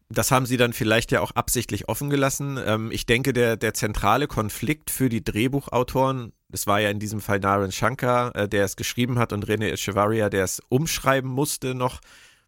Das 0.09 0.31
haben 0.31 0.47
sie 0.47 0.57
dann 0.57 0.73
vielleicht 0.73 1.11
ja 1.11 1.21
auch 1.21 1.33
absichtlich 1.33 1.89
offen 1.89 2.11
gelassen. 2.11 2.59
Ähm, 2.65 2.91
ich 2.93 3.07
denke, 3.07 3.33
der, 3.33 3.57
der 3.57 3.75
zentrale 3.75 4.29
Konflikt 4.29 4.91
für 4.91 5.09
die 5.09 5.25
Drehbuchautoren, 5.25 6.33
das 6.49 6.67
war 6.69 6.81
ja 6.81 6.91
in 6.91 7.01
diesem 7.01 7.21
Fall 7.21 7.41
Naren 7.41 7.73
Shankar, 7.73 8.35
äh, 8.37 8.49
der 8.49 8.65
es 8.65 8.77
geschrieben 8.77 9.19
hat, 9.19 9.33
und 9.33 9.47
René 9.47 9.73
Echevarria, 9.73 10.31
der 10.31 10.45
es 10.45 10.61
umschreiben 10.69 11.31
musste 11.31 11.75
noch, 11.75 12.01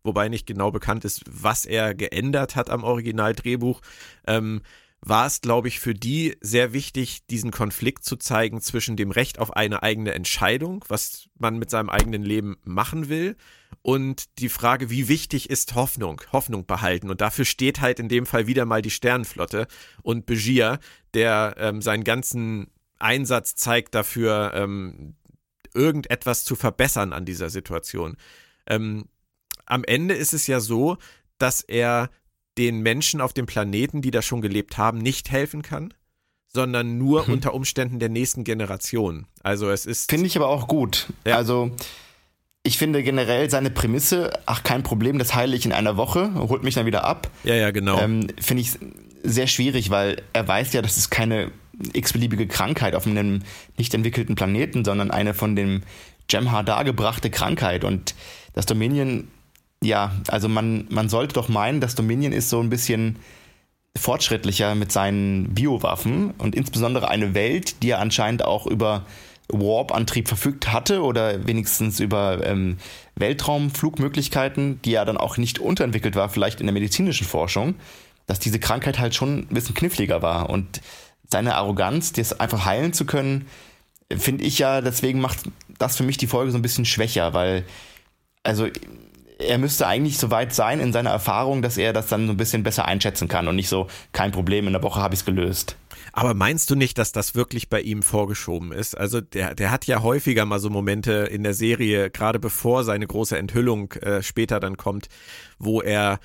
wobei 0.04 0.28
nicht 0.28 0.46
genau 0.46 0.70
bekannt 0.70 1.04
ist, 1.04 1.24
was 1.28 1.64
er 1.64 1.94
geändert 1.94 2.54
hat 2.54 2.70
am 2.70 2.84
Originaldrehbuch. 2.84 3.80
Ähm, 4.28 4.62
war 5.00 5.26
es, 5.26 5.40
glaube 5.40 5.68
ich, 5.68 5.80
für 5.80 5.94
die 5.94 6.36
sehr 6.40 6.72
wichtig, 6.72 7.26
diesen 7.26 7.50
Konflikt 7.50 8.04
zu 8.04 8.16
zeigen 8.16 8.60
zwischen 8.60 8.96
dem 8.96 9.10
Recht 9.10 9.38
auf 9.38 9.56
eine 9.56 9.82
eigene 9.82 10.12
Entscheidung, 10.12 10.84
was 10.88 11.28
man 11.38 11.58
mit 11.58 11.70
seinem 11.70 11.88
eigenen 11.88 12.22
Leben 12.22 12.56
machen 12.64 13.08
will, 13.08 13.36
und 13.82 14.38
die 14.38 14.48
Frage, 14.48 14.90
wie 14.90 15.08
wichtig 15.08 15.50
ist 15.50 15.74
Hoffnung, 15.74 16.20
Hoffnung 16.32 16.66
behalten. 16.66 17.10
Und 17.10 17.20
dafür 17.20 17.44
steht 17.44 17.80
halt 17.80 18.00
in 18.00 18.08
dem 18.08 18.26
Fall 18.26 18.46
wieder 18.46 18.64
mal 18.64 18.82
die 18.82 18.90
Sternenflotte 18.90 19.66
und 20.02 20.26
Begier, 20.26 20.78
der 21.14 21.54
ähm, 21.58 21.80
seinen 21.80 22.04
ganzen 22.04 22.70
Einsatz 22.98 23.54
zeigt 23.54 23.94
dafür, 23.94 24.52
ähm, 24.54 25.14
irgendetwas 25.74 26.44
zu 26.44 26.56
verbessern 26.56 27.12
an 27.12 27.24
dieser 27.24 27.50
Situation. 27.50 28.16
Ähm, 28.66 29.08
am 29.66 29.84
Ende 29.84 30.14
ist 30.14 30.34
es 30.34 30.46
ja 30.46 30.60
so, 30.60 30.96
dass 31.38 31.60
er 31.60 32.10
den 32.58 32.80
Menschen 32.80 33.20
auf 33.20 33.32
dem 33.32 33.46
Planeten, 33.46 34.02
die 34.02 34.10
da 34.10 34.20
schon 34.20 34.42
gelebt 34.42 34.76
haben, 34.76 34.98
nicht 34.98 35.30
helfen 35.30 35.62
kann, 35.62 35.94
sondern 36.52 36.98
nur 36.98 37.26
mhm. 37.26 37.34
unter 37.34 37.54
Umständen 37.54 37.98
der 37.98 38.08
nächsten 38.08 38.44
Generation. 38.44 39.26
Also 39.42 39.70
es 39.70 39.86
ist. 39.86 40.10
Finde 40.10 40.26
ich 40.26 40.36
aber 40.36 40.48
auch 40.48 40.68
gut. 40.68 41.06
Ja. 41.24 41.36
Also 41.36 41.70
ich 42.62 42.76
finde 42.76 43.02
generell 43.02 43.48
seine 43.48 43.70
Prämisse, 43.70 44.32
ach 44.44 44.62
kein 44.62 44.82
Problem, 44.82 45.18
das 45.18 45.34
heile 45.34 45.56
ich 45.56 45.64
in 45.64 45.72
einer 45.72 45.96
Woche, 45.96 46.34
holt 46.34 46.64
mich 46.64 46.74
dann 46.74 46.86
wieder 46.86 47.04
ab. 47.04 47.30
Ja, 47.44 47.54
ja, 47.54 47.70
genau. 47.70 47.98
Ähm, 47.98 48.26
finde 48.40 48.62
ich 48.62 48.72
sehr 49.22 49.46
schwierig, 49.46 49.90
weil 49.90 50.22
er 50.32 50.46
weiß 50.46 50.72
ja, 50.72 50.82
das 50.82 50.96
ist 50.96 51.10
keine 51.10 51.50
x-beliebige 51.92 52.48
Krankheit 52.48 52.94
auf 52.94 53.06
einem 53.06 53.42
nicht 53.76 53.94
entwickelten 53.94 54.34
Planeten, 54.34 54.84
sondern 54.84 55.10
eine 55.10 55.32
von 55.32 55.54
dem 55.54 55.82
Jem'Har 56.30 56.64
dargebrachte 56.64 57.30
Krankheit. 57.30 57.84
Und 57.84 58.14
das 58.54 58.66
Dominion, 58.66 59.28
ja, 59.82 60.12
also 60.28 60.48
man, 60.48 60.86
man 60.90 61.08
sollte 61.08 61.34
doch 61.34 61.48
meinen, 61.48 61.80
das 61.80 61.94
Dominion 61.94 62.32
ist 62.32 62.50
so 62.50 62.60
ein 62.60 62.70
bisschen 62.70 63.16
fortschrittlicher 63.96 64.74
mit 64.74 64.92
seinen 64.92 65.54
Biowaffen 65.54 66.32
und 66.38 66.54
insbesondere 66.54 67.08
eine 67.08 67.34
Welt, 67.34 67.82
die 67.82 67.88
ja 67.88 67.98
anscheinend 67.98 68.44
auch 68.44 68.66
über 68.66 69.04
Warp-Antrieb 69.50 70.28
verfügt 70.28 70.72
hatte 70.72 71.02
oder 71.02 71.46
wenigstens 71.46 72.00
über 72.00 72.44
ähm, 72.46 72.76
Weltraumflugmöglichkeiten, 73.16 74.80
die 74.82 74.92
ja 74.92 75.04
dann 75.04 75.16
auch 75.16 75.36
nicht 75.36 75.58
unterentwickelt 75.58 76.16
war, 76.16 76.28
vielleicht 76.28 76.60
in 76.60 76.66
der 76.66 76.74
medizinischen 76.74 77.26
Forschung, 77.26 77.74
dass 78.26 78.38
diese 78.38 78.58
Krankheit 78.58 78.98
halt 78.98 79.14
schon 79.14 79.40
ein 79.40 79.54
bisschen 79.54 79.74
kniffliger 79.74 80.22
war. 80.22 80.50
Und 80.50 80.82
seine 81.30 81.54
Arroganz, 81.54 82.12
das 82.12 82.38
einfach 82.38 82.66
heilen 82.66 82.92
zu 82.92 83.06
können, 83.06 83.46
finde 84.14 84.44
ich 84.44 84.58
ja, 84.58 84.80
deswegen 84.80 85.20
macht 85.20 85.38
das 85.78 85.96
für 85.96 86.02
mich 86.02 86.18
die 86.18 86.26
Folge 86.26 86.50
so 86.50 86.58
ein 86.58 86.62
bisschen 86.62 86.84
schwächer, 86.84 87.32
weil, 87.34 87.64
also, 88.42 88.68
er 89.38 89.58
müsste 89.58 89.86
eigentlich 89.86 90.18
so 90.18 90.30
weit 90.30 90.54
sein 90.54 90.80
in 90.80 90.92
seiner 90.92 91.10
Erfahrung, 91.10 91.62
dass 91.62 91.78
er 91.78 91.92
das 91.92 92.08
dann 92.08 92.26
so 92.26 92.32
ein 92.32 92.36
bisschen 92.36 92.62
besser 92.62 92.84
einschätzen 92.84 93.28
kann 93.28 93.48
und 93.48 93.56
nicht 93.56 93.68
so, 93.68 93.86
kein 94.12 94.32
Problem, 94.32 94.66
in 94.66 94.72
der 94.72 94.82
Woche 94.82 95.00
habe 95.00 95.14
ich 95.14 95.20
es 95.20 95.26
gelöst. 95.26 95.76
Aber 96.12 96.34
meinst 96.34 96.70
du 96.70 96.74
nicht, 96.74 96.98
dass 96.98 97.12
das 97.12 97.34
wirklich 97.34 97.68
bei 97.68 97.80
ihm 97.80 98.02
vorgeschoben 98.02 98.72
ist? 98.72 98.96
Also 98.96 99.20
der, 99.20 99.54
der 99.54 99.70
hat 99.70 99.86
ja 99.86 100.02
häufiger 100.02 100.44
mal 100.44 100.58
so 100.58 100.70
Momente 100.70 101.12
in 101.12 101.44
der 101.44 101.54
Serie, 101.54 102.10
gerade 102.10 102.40
bevor 102.40 102.82
seine 102.82 103.06
große 103.06 103.38
Enthüllung 103.38 103.92
äh, 103.92 104.22
später 104.22 104.58
dann 104.58 104.76
kommt, 104.76 105.08
wo 105.58 105.80
er 105.80 106.18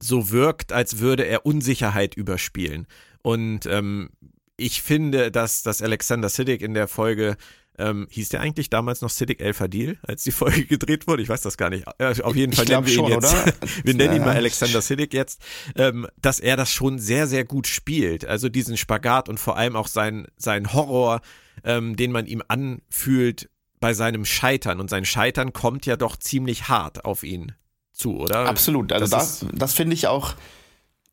so 0.00 0.30
wirkt, 0.30 0.72
als 0.72 0.98
würde 0.98 1.24
er 1.24 1.46
Unsicherheit 1.46 2.16
überspielen. 2.16 2.86
Und 3.22 3.66
ähm, 3.66 4.10
ich 4.56 4.82
finde, 4.82 5.30
dass, 5.30 5.62
dass 5.62 5.82
Alexander 5.82 6.28
Siddig 6.28 6.62
in 6.62 6.74
der 6.74 6.88
Folge 6.88 7.36
ähm, 7.78 8.06
hieß 8.10 8.30
der 8.30 8.40
eigentlich 8.40 8.70
damals 8.70 9.00
noch 9.00 9.10
Siddiq 9.10 9.40
El 9.40 9.54
Fadil, 9.54 9.98
als 10.02 10.24
die 10.24 10.32
Folge 10.32 10.64
gedreht 10.66 11.06
wurde? 11.06 11.22
Ich 11.22 11.28
weiß 11.28 11.42
das 11.42 11.56
gar 11.56 11.70
nicht. 11.70 11.84
Äh, 11.98 12.20
auf 12.22 12.36
jeden 12.36 12.52
Fall 12.52 12.64
nennen 12.64 12.86
wir 12.86 12.92
ihn 12.92 12.98
schon, 12.98 13.12
jetzt. 13.12 13.84
wir 13.84 13.94
nennen 13.94 14.16
ihn 14.16 14.22
mal 14.22 14.36
Alexander 14.36 14.80
Siddiq 14.82 15.14
jetzt, 15.14 15.40
ähm, 15.76 16.06
dass 16.20 16.40
er 16.40 16.56
das 16.56 16.72
schon 16.72 16.98
sehr, 16.98 17.26
sehr 17.26 17.44
gut 17.44 17.66
spielt. 17.66 18.24
Also 18.24 18.48
diesen 18.48 18.76
Spagat 18.76 19.28
und 19.28 19.38
vor 19.38 19.56
allem 19.56 19.76
auch 19.76 19.88
sein, 19.88 20.26
sein 20.36 20.72
Horror, 20.72 21.20
ähm, 21.64 21.96
den 21.96 22.12
man 22.12 22.26
ihm 22.26 22.42
anfühlt 22.48 23.48
bei 23.80 23.94
seinem 23.94 24.24
Scheitern. 24.24 24.80
Und 24.80 24.90
sein 24.90 25.04
Scheitern 25.04 25.52
kommt 25.52 25.86
ja 25.86 25.96
doch 25.96 26.16
ziemlich 26.16 26.68
hart 26.68 27.04
auf 27.04 27.22
ihn 27.22 27.52
zu, 27.92 28.18
oder? 28.18 28.46
Absolut. 28.48 28.92
Also 28.92 29.06
das, 29.06 29.40
das, 29.40 29.48
das 29.52 29.74
finde 29.74 29.94
ich 29.94 30.06
auch 30.06 30.34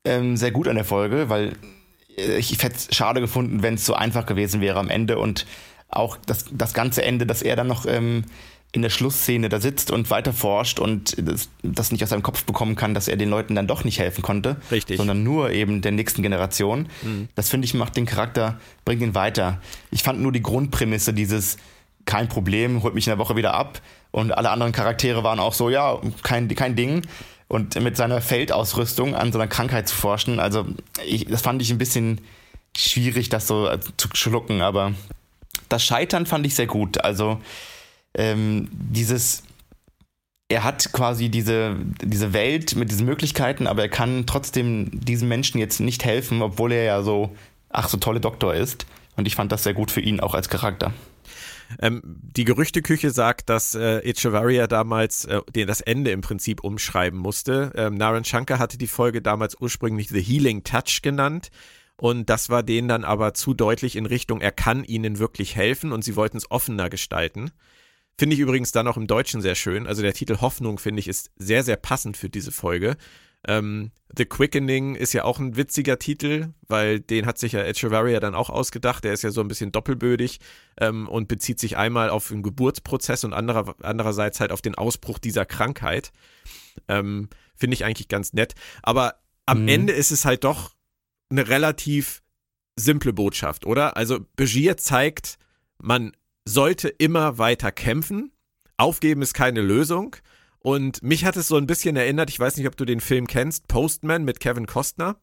ähm, 0.03 0.37
sehr 0.37 0.51
gut 0.51 0.67
an 0.67 0.75
der 0.75 0.85
Folge, 0.85 1.29
weil 1.29 1.53
äh, 2.17 2.37
ich 2.37 2.51
hätte 2.61 2.75
es 2.75 2.95
schade 2.95 3.21
gefunden, 3.21 3.63
wenn 3.63 3.75
es 3.75 3.85
so 3.85 3.93
einfach 3.93 4.25
gewesen 4.25 4.61
wäre 4.61 4.79
am 4.79 4.89
Ende 4.89 5.17
und 5.17 5.45
auch 5.89 6.17
das, 6.25 6.45
das 6.51 6.73
ganze 6.73 7.03
Ende, 7.03 7.25
dass 7.25 7.41
er 7.41 7.55
dann 7.55 7.67
noch 7.67 7.85
ähm, 7.85 8.25
in 8.75 8.81
der 8.81 8.89
Schlussszene 8.89 9.47
da 9.47 9.61
sitzt 9.61 9.89
und 9.89 10.09
weiter 10.09 10.33
forscht 10.33 10.79
und 10.79 11.15
das, 11.17 11.49
das, 11.63 11.91
nicht 11.91 12.03
aus 12.03 12.09
seinem 12.09 12.23
Kopf 12.23 12.43
bekommen 12.43 12.75
kann, 12.75 12.93
dass 12.93 13.07
er 13.07 13.15
den 13.15 13.29
Leuten 13.29 13.55
dann 13.55 13.67
doch 13.67 13.85
nicht 13.85 13.99
helfen 13.99 14.21
konnte, 14.21 14.57
Richtig. 14.69 14.97
sondern 14.97 15.23
nur 15.23 15.51
eben 15.51 15.81
der 15.81 15.93
nächsten 15.93 16.21
Generation. 16.21 16.89
Mhm. 17.01 17.29
Das 17.35 17.49
finde 17.49 17.65
ich 17.65 17.73
macht 17.73 17.95
den 17.95 18.05
Charakter, 18.05 18.59
bringt 18.83 19.01
ihn 19.01 19.15
weiter. 19.15 19.61
Ich 19.91 20.03
fand 20.03 20.19
nur 20.19 20.33
die 20.33 20.41
Grundprämisse 20.41 21.13
dieses 21.13 21.55
kein 22.03 22.27
Problem, 22.27 22.83
holt 22.83 22.93
mich 22.93 23.07
in 23.07 23.11
der 23.11 23.17
Woche 23.17 23.37
wieder 23.37 23.53
ab 23.53 23.81
und 24.11 24.31
alle 24.31 24.49
anderen 24.49 24.73
Charaktere 24.73 25.23
waren 25.23 25.39
auch 25.39 25.53
so, 25.53 25.69
ja, 25.69 25.99
kein, 26.21 26.47
kein 26.49 26.75
Ding. 26.75 27.01
Und 27.47 27.79
mit 27.81 27.95
seiner 27.95 28.21
Feldausrüstung 28.21 29.15
an 29.15 29.31
so 29.31 29.39
einer 29.39 29.47
Krankheit 29.47 29.87
zu 29.87 29.95
forschen, 29.95 30.39
also 30.39 30.65
ich, 31.05 31.25
das 31.25 31.41
fand 31.41 31.61
ich 31.61 31.71
ein 31.71 31.77
bisschen 31.77 32.21
schwierig, 32.75 33.29
das 33.29 33.47
so 33.47 33.69
zu 33.97 34.09
schlucken, 34.13 34.61
aber 34.61 34.93
das 35.69 35.83
Scheitern 35.83 36.25
fand 36.25 36.45
ich 36.45 36.55
sehr 36.55 36.67
gut. 36.67 37.03
Also 37.03 37.39
ähm, 38.13 38.69
dieses, 38.71 39.43
er 40.49 40.63
hat 40.63 40.91
quasi 40.93 41.29
diese, 41.29 41.75
diese 42.01 42.33
Welt 42.33 42.75
mit 42.75 42.91
diesen 42.91 43.05
Möglichkeiten, 43.05 43.67
aber 43.67 43.83
er 43.83 43.89
kann 43.89 44.25
trotzdem 44.25 44.89
diesen 44.91 45.27
Menschen 45.27 45.59
jetzt 45.59 45.79
nicht 45.79 46.05
helfen, 46.05 46.41
obwohl 46.41 46.71
er 46.71 46.83
ja 46.83 47.01
so, 47.01 47.35
ach, 47.69 47.89
so 47.89 47.97
tolle 47.97 48.19
Doktor 48.19 48.53
ist. 48.53 48.85
Und 49.15 49.27
ich 49.27 49.35
fand 49.35 49.51
das 49.51 49.63
sehr 49.63 49.73
gut 49.73 49.91
für 49.91 50.01
ihn 50.01 50.19
auch 50.19 50.33
als 50.33 50.49
Charakter. 50.49 50.93
Ähm, 51.79 52.01
die 52.03 52.45
Gerüchteküche 52.45 53.09
sagt, 53.09 53.49
dass 53.49 53.75
äh, 53.75 53.99
Echevarria 53.99 54.67
damals 54.67 55.25
äh, 55.25 55.65
das 55.65 55.81
Ende 55.81 56.11
im 56.11 56.21
Prinzip 56.21 56.63
umschreiben 56.63 57.19
musste. 57.19 57.71
Ähm, 57.75 57.95
Naren 57.95 58.23
Shankar 58.23 58.59
hatte 58.59 58.77
die 58.77 58.87
Folge 58.87 59.21
damals 59.21 59.59
ursprünglich 59.59 60.09
The 60.09 60.21
Healing 60.21 60.63
Touch 60.63 61.01
genannt. 61.01 61.49
Und 61.97 62.29
das 62.29 62.49
war 62.49 62.63
denen 62.63 62.87
dann 62.87 63.03
aber 63.03 63.33
zu 63.33 63.53
deutlich 63.53 63.95
in 63.95 64.05
Richtung, 64.05 64.41
er 64.41 64.51
kann 64.51 64.83
ihnen 64.83 65.19
wirklich 65.19 65.55
helfen 65.55 65.91
und 65.91 66.03
sie 66.03 66.15
wollten 66.15 66.37
es 66.37 66.51
offener 66.51 66.89
gestalten. 66.89 67.51
Finde 68.17 68.35
ich 68.35 68.39
übrigens 68.39 68.71
dann 68.71 68.87
auch 68.87 68.97
im 68.97 69.07
Deutschen 69.07 69.41
sehr 69.41 69.55
schön. 69.55 69.87
Also 69.87 70.01
der 70.01 70.13
Titel 70.13 70.37
Hoffnung, 70.39 70.77
finde 70.77 70.99
ich, 70.99 71.07
ist 71.07 71.31
sehr, 71.37 71.63
sehr 71.63 71.77
passend 71.77 72.17
für 72.17 72.29
diese 72.29 72.51
Folge. 72.51 72.97
Ähm, 73.47 73.91
The 74.15 74.25
Quickening 74.25 74.95
ist 74.95 75.13
ja 75.13 75.23
auch 75.23 75.39
ein 75.39 75.55
witziger 75.57 75.99
Titel, 75.99 76.53
weil 76.67 76.99
den 76.99 77.25
hat 77.25 77.37
sich 77.37 77.51
ja 77.51 77.63
Echevarria 77.63 78.19
dann 78.19 78.35
auch 78.35 78.49
ausgedacht. 78.49 79.03
Der 79.03 79.13
ist 79.13 79.23
ja 79.23 79.31
so 79.31 79.41
ein 79.41 79.47
bisschen 79.47 79.71
doppelbödig 79.71 80.39
ähm, 80.79 81.07
und 81.07 81.27
bezieht 81.27 81.59
sich 81.59 81.77
einmal 81.77 82.09
auf 82.09 82.29
den 82.29 82.41
Geburtsprozess 82.41 83.23
und 83.23 83.33
anderer, 83.33 83.75
andererseits 83.81 84.39
halt 84.39 84.51
auf 84.51 84.61
den 84.61 84.75
Ausbruch 84.75 85.19
dieser 85.19 85.45
Krankheit. 85.45 86.11
Ähm, 86.87 87.29
Finde 87.55 87.75
ich 87.75 87.85
eigentlich 87.85 88.07
ganz 88.07 88.33
nett. 88.33 88.53
Aber 88.81 89.15
am 89.45 89.63
mhm. 89.63 89.67
Ende 89.67 89.93
ist 89.93 90.11
es 90.11 90.25
halt 90.25 90.43
doch 90.43 90.71
eine 91.29 91.47
relativ 91.47 92.21
simple 92.75 93.13
Botschaft, 93.13 93.65
oder? 93.65 93.97
Also 93.97 94.19
Begier 94.35 94.77
zeigt, 94.77 95.37
man 95.77 96.11
sollte 96.45 96.89
immer 96.89 97.37
weiter 97.37 97.71
kämpfen. 97.71 98.31
Aufgeben 98.77 99.21
ist 99.21 99.33
keine 99.33 99.61
Lösung. 99.61 100.15
Und 100.59 101.03
mich 101.03 101.25
hat 101.25 101.37
es 101.37 101.47
so 101.47 101.57
ein 101.57 101.67
bisschen 101.67 101.95
erinnert, 101.95 102.29
ich 102.29 102.39
weiß 102.39 102.57
nicht, 102.57 102.67
ob 102.67 102.75
du 102.75 102.85
den 102.85 102.99
Film 102.99 103.27
kennst, 103.27 103.67
Postman 103.67 104.23
mit 104.23 104.39
Kevin 104.39 104.65
Costner. 104.65 105.17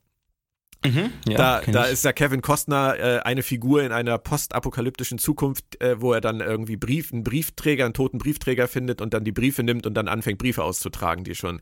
Mhm, 0.84 1.12
ja, 1.28 1.36
da, 1.36 1.60
da 1.60 1.84
ist 1.84 2.04
ja 2.04 2.12
Kevin 2.12 2.42
Costner 2.42 2.98
äh, 2.98 3.18
eine 3.20 3.42
Figur 3.42 3.84
in 3.84 3.92
einer 3.92 4.18
postapokalyptischen 4.18 5.18
Zukunft, 5.18 5.80
äh, 5.80 6.00
wo 6.00 6.12
er 6.12 6.20
dann 6.20 6.40
irgendwie 6.40 6.76
Brief, 6.76 7.12
einen 7.12 7.22
Briefträger, 7.22 7.84
einen 7.84 7.94
toten 7.94 8.18
Briefträger 8.18 8.66
findet 8.66 9.00
und 9.00 9.14
dann 9.14 9.24
die 9.24 9.32
Briefe 9.32 9.62
nimmt 9.62 9.86
und 9.86 9.94
dann 9.94 10.08
anfängt, 10.08 10.38
Briefe 10.38 10.64
auszutragen, 10.64 11.22
die 11.24 11.36
schon 11.36 11.60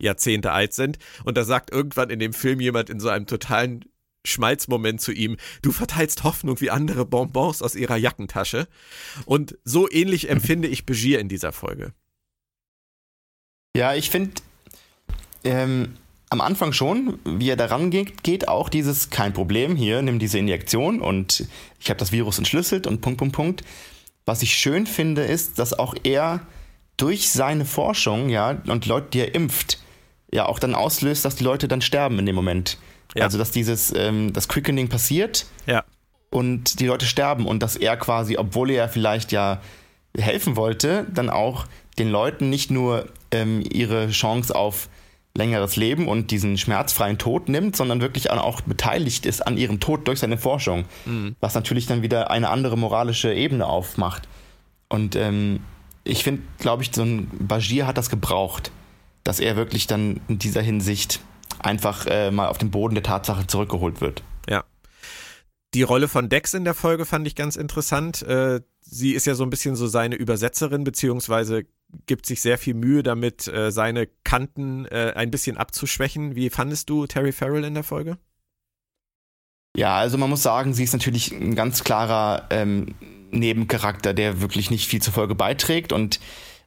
Jahrzehnte 0.00 0.52
alt 0.52 0.74
sind. 0.74 0.98
Und 1.24 1.36
da 1.36 1.44
sagt 1.44 1.70
irgendwann 1.70 2.10
in 2.10 2.18
dem 2.18 2.32
Film 2.32 2.60
jemand 2.60 2.90
in 2.90 3.00
so 3.00 3.08
einem 3.08 3.26
totalen 3.26 3.84
Schmalzmoment 4.24 5.00
zu 5.00 5.12
ihm, 5.12 5.36
du 5.62 5.72
verteilst 5.72 6.24
Hoffnung 6.24 6.60
wie 6.60 6.70
andere 6.70 7.06
Bonbons 7.06 7.62
aus 7.62 7.74
ihrer 7.74 7.96
Jackentasche. 7.96 8.68
Und 9.24 9.56
so 9.64 9.90
ähnlich 9.90 10.28
empfinde 10.28 10.68
ich 10.68 10.86
Begier 10.86 11.20
in 11.20 11.28
dieser 11.28 11.52
Folge. 11.52 11.92
Ja, 13.76 13.94
ich 13.94 14.10
finde 14.10 14.32
ähm, 15.44 15.96
am 16.28 16.40
Anfang 16.40 16.72
schon, 16.72 17.18
wie 17.24 17.50
er 17.50 17.56
daran 17.56 17.90
geht, 17.90 18.22
geht 18.22 18.48
auch 18.48 18.68
dieses 18.68 19.10
kein 19.10 19.32
Problem 19.32 19.76
hier, 19.76 20.02
nimm 20.02 20.18
diese 20.18 20.38
Injektion 20.38 21.00
und 21.00 21.46
ich 21.80 21.88
habe 21.88 21.98
das 21.98 22.12
Virus 22.12 22.38
entschlüsselt 22.38 22.86
und 22.86 23.00
Punkt, 23.00 23.18
Punkt, 23.18 23.34
Punkt. 23.34 23.64
Was 24.26 24.42
ich 24.42 24.54
schön 24.54 24.86
finde, 24.86 25.22
ist, 25.22 25.58
dass 25.58 25.72
auch 25.72 25.94
er 26.04 26.46
durch 26.96 27.30
seine 27.30 27.64
Forschung, 27.64 28.28
ja, 28.28 28.62
und 28.66 28.86
Leute, 28.86 29.08
die 29.12 29.20
er 29.20 29.34
impft, 29.34 29.78
ja 30.32 30.46
auch 30.46 30.58
dann 30.58 30.74
auslöst, 30.74 31.24
dass 31.24 31.36
die 31.36 31.44
Leute 31.44 31.68
dann 31.68 31.82
sterben 31.82 32.18
in 32.18 32.26
dem 32.26 32.34
Moment. 32.34 32.78
Ja. 33.14 33.24
Also 33.24 33.38
dass 33.38 33.50
dieses 33.50 33.92
ähm, 33.94 34.32
das 34.32 34.48
Quickening 34.48 34.88
passiert 34.88 35.46
ja. 35.66 35.84
und 36.30 36.80
die 36.80 36.86
Leute 36.86 37.06
sterben 37.06 37.46
und 37.46 37.62
dass 37.62 37.76
er 37.76 37.96
quasi, 37.96 38.36
obwohl 38.36 38.70
er 38.70 38.88
vielleicht 38.88 39.32
ja 39.32 39.60
helfen 40.16 40.56
wollte, 40.56 41.06
dann 41.12 41.30
auch 41.30 41.66
den 41.98 42.10
Leuten 42.10 42.50
nicht 42.50 42.70
nur 42.70 43.08
ähm, 43.30 43.62
ihre 43.68 44.10
Chance 44.10 44.54
auf 44.54 44.88
längeres 45.36 45.76
Leben 45.76 46.08
und 46.08 46.30
diesen 46.32 46.58
schmerzfreien 46.58 47.18
Tod 47.18 47.48
nimmt, 47.48 47.76
sondern 47.76 48.00
wirklich 48.00 48.30
auch 48.30 48.60
beteiligt 48.62 49.26
ist 49.26 49.46
an 49.46 49.56
ihrem 49.56 49.78
Tod 49.78 50.08
durch 50.08 50.18
seine 50.18 50.38
Forschung, 50.38 50.86
mhm. 51.04 51.36
was 51.40 51.54
natürlich 51.54 51.86
dann 51.86 52.02
wieder 52.02 52.30
eine 52.30 52.50
andere 52.50 52.76
moralische 52.76 53.32
Ebene 53.32 53.66
aufmacht. 53.66 54.28
Und 54.88 55.14
ähm, 55.14 55.60
ich 56.02 56.24
finde, 56.24 56.42
glaube 56.58 56.82
ich, 56.82 56.90
so 56.92 57.02
ein 57.02 57.30
Bajir 57.38 57.86
hat 57.86 57.96
das 57.96 58.10
gebraucht, 58.10 58.72
dass 59.30 59.38
er 59.38 59.54
wirklich 59.54 59.86
dann 59.86 60.20
in 60.26 60.40
dieser 60.40 60.60
Hinsicht 60.60 61.20
einfach 61.60 62.04
äh, 62.06 62.32
mal 62.32 62.48
auf 62.48 62.58
den 62.58 62.72
Boden 62.72 62.96
der 62.96 63.04
Tatsache 63.04 63.46
zurückgeholt 63.46 64.00
wird. 64.00 64.24
Ja. 64.48 64.64
Die 65.72 65.84
Rolle 65.84 66.08
von 66.08 66.28
Dex 66.28 66.52
in 66.52 66.64
der 66.64 66.74
Folge 66.74 67.04
fand 67.04 67.28
ich 67.28 67.36
ganz 67.36 67.54
interessant. 67.54 68.22
Äh, 68.22 68.62
sie 68.80 69.12
ist 69.12 69.28
ja 69.28 69.36
so 69.36 69.44
ein 69.44 69.50
bisschen 69.50 69.76
so 69.76 69.86
seine 69.86 70.16
Übersetzerin, 70.16 70.82
beziehungsweise 70.82 71.62
gibt 72.06 72.26
sich 72.26 72.40
sehr 72.40 72.58
viel 72.58 72.74
Mühe 72.74 73.04
damit, 73.04 73.46
äh, 73.46 73.70
seine 73.70 74.08
Kanten 74.24 74.86
äh, 74.86 75.12
ein 75.14 75.30
bisschen 75.30 75.56
abzuschwächen. 75.56 76.34
Wie 76.34 76.50
fandest 76.50 76.90
du 76.90 77.06
Terry 77.06 77.30
Farrell 77.30 77.62
in 77.62 77.74
der 77.74 77.84
Folge? 77.84 78.18
Ja, 79.76 79.96
also 79.96 80.18
man 80.18 80.28
muss 80.28 80.42
sagen, 80.42 80.74
sie 80.74 80.82
ist 80.82 80.92
natürlich 80.92 81.30
ein 81.30 81.54
ganz 81.54 81.84
klarer 81.84 82.48
ähm, 82.50 82.96
Nebencharakter, 83.30 84.12
der 84.12 84.40
wirklich 84.40 84.72
nicht 84.72 84.88
viel 84.88 85.00
zur 85.00 85.12
Folge 85.12 85.36
beiträgt 85.36 85.92
und 85.92 86.18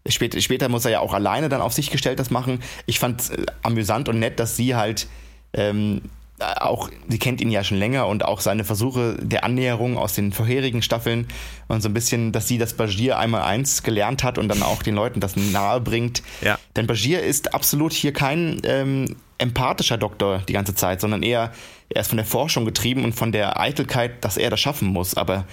Später, 0.07 0.41
später 0.41 0.67
muss 0.67 0.85
er 0.85 0.91
ja 0.91 0.99
auch 0.99 1.13
alleine 1.13 1.47
dann 1.47 1.61
auf 1.61 1.73
sich 1.73 1.89
gestellt 1.89 2.19
das 2.19 2.29
machen. 2.29 2.61
Ich 2.85 2.99
fand 2.99 3.21
es 3.21 3.29
äh, 3.29 3.45
amüsant 3.61 4.09
und 4.09 4.19
nett, 4.19 4.39
dass 4.39 4.57
sie 4.57 4.75
halt 4.75 5.07
ähm, 5.53 6.01
auch, 6.39 6.89
sie 7.07 7.19
kennt 7.19 7.41
ihn 7.41 7.51
ja 7.51 7.63
schon 7.63 7.77
länger 7.77 8.07
und 8.07 8.25
auch 8.25 8.41
seine 8.41 8.63
Versuche 8.63 9.17
der 9.21 9.43
Annäherung 9.43 9.97
aus 9.97 10.13
den 10.13 10.31
vorherigen 10.31 10.81
Staffeln 10.81 11.27
und 11.67 11.81
so 11.81 11.89
ein 11.89 11.93
bisschen, 11.93 12.31
dass 12.31 12.47
sie 12.47 12.57
das 12.57 12.73
Bajir 12.73 13.17
einmal 13.17 13.43
eins 13.43 13.83
gelernt 13.83 14.23
hat 14.23 14.37
und 14.37 14.47
dann 14.49 14.63
auch 14.63 14.83
den 14.83 14.95
Leuten 14.95 15.19
das 15.19 15.35
nahe 15.35 15.79
bringt. 15.79 16.23
Ja. 16.41 16.57
Denn 16.75 16.87
Bajir 16.87 17.21
ist 17.21 17.53
absolut 17.53 17.93
hier 17.93 18.13
kein 18.13 18.61
ähm, 18.65 19.15
empathischer 19.37 19.97
Doktor 19.97 20.39
die 20.47 20.53
ganze 20.53 20.75
Zeit, 20.75 21.01
sondern 21.01 21.23
eher, 21.23 21.51
er 21.89 22.01
ist 22.01 22.07
von 22.07 22.17
der 22.17 22.25
Forschung 22.25 22.65
getrieben 22.65 23.03
und 23.03 23.13
von 23.13 23.31
der 23.31 23.59
Eitelkeit, 23.59 24.23
dass 24.25 24.37
er 24.37 24.49
das 24.49 24.59
schaffen 24.59 24.87
muss. 24.87 25.15
Aber 25.15 25.45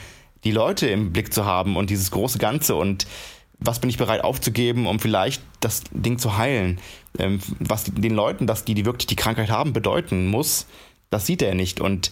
die 0.45 0.52
Leute 0.52 0.88
im 0.88 1.12
Blick 1.12 1.33
zu 1.33 1.45
haben 1.45 1.76
und 1.76 1.90
dieses 1.90 2.11
große 2.11 2.38
Ganze 2.38 2.75
und 2.75 3.07
was 3.61 3.79
bin 3.79 3.90
ich 3.90 3.99
bereit 3.99 4.25
aufzugeben, 4.25 4.87
um 4.87 4.99
vielleicht 4.99 5.43
das 5.61 5.83
Ding 5.93 6.19
zu 6.19 6.37
heilen, 6.37 6.79
ähm, 7.19 7.40
was 7.59 7.85
den 7.85 8.14
Leuten, 8.14 8.47
dass 8.47 8.64
die, 8.64 8.75
die 8.75 8.85
wirklich 8.85 9.07
die 9.07 9.17
Krankheit 9.17 9.50
haben, 9.50 9.73
bedeuten 9.73 10.29
muss, 10.29 10.67
das 11.11 11.26
sieht 11.26 11.43
er 11.43 11.55
nicht. 11.55 11.81
Und 11.81 12.11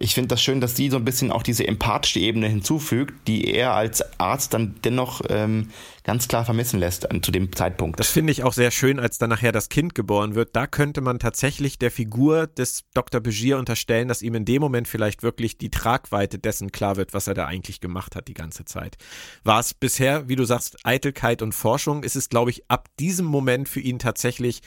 ich 0.00 0.14
finde 0.14 0.28
das 0.28 0.42
schön, 0.42 0.60
dass 0.60 0.76
sie 0.76 0.90
so 0.90 0.96
ein 0.96 1.04
bisschen 1.04 1.32
auch 1.32 1.42
diese 1.42 1.66
empathische 1.66 2.20
Ebene 2.20 2.46
hinzufügt, 2.46 3.26
die 3.26 3.52
er 3.52 3.74
als 3.74 4.02
Arzt 4.20 4.54
dann 4.54 4.76
dennoch 4.84 5.22
ähm, 5.28 5.70
ganz 6.04 6.28
klar 6.28 6.44
vermissen 6.44 6.78
lässt 6.78 7.10
an, 7.10 7.22
zu 7.22 7.32
dem 7.32 7.52
Zeitpunkt. 7.52 7.98
Das 7.98 8.08
finde 8.08 8.30
ich 8.30 8.44
auch 8.44 8.52
sehr 8.52 8.70
schön, 8.70 9.00
als 9.00 9.18
dann 9.18 9.30
nachher 9.30 9.50
das 9.50 9.68
Kind 9.68 9.96
geboren 9.96 10.36
wird. 10.36 10.54
Da 10.54 10.68
könnte 10.68 11.00
man 11.00 11.18
tatsächlich 11.18 11.78
der 11.78 11.90
Figur 11.90 12.46
des 12.46 12.84
Dr. 12.94 13.20
Begier 13.20 13.58
unterstellen, 13.58 14.06
dass 14.06 14.22
ihm 14.22 14.36
in 14.36 14.44
dem 14.44 14.60
Moment 14.60 14.86
vielleicht 14.86 15.24
wirklich 15.24 15.58
die 15.58 15.70
Tragweite 15.70 16.38
dessen 16.38 16.70
klar 16.70 16.96
wird, 16.96 17.12
was 17.12 17.26
er 17.26 17.34
da 17.34 17.46
eigentlich 17.46 17.80
gemacht 17.80 18.14
hat 18.14 18.28
die 18.28 18.34
ganze 18.34 18.64
Zeit. 18.64 18.98
War 19.42 19.58
es 19.58 19.74
bisher, 19.74 20.28
wie 20.28 20.36
du 20.36 20.44
sagst, 20.44 20.78
Eitelkeit 20.84 21.42
und 21.42 21.52
Forschung, 21.52 22.04
ist 22.04 22.14
es, 22.14 22.28
glaube 22.28 22.52
ich, 22.52 22.70
ab 22.70 22.88
diesem 23.00 23.26
Moment 23.26 23.68
für 23.68 23.80
ihn 23.80 23.98
tatsächlich 23.98 24.60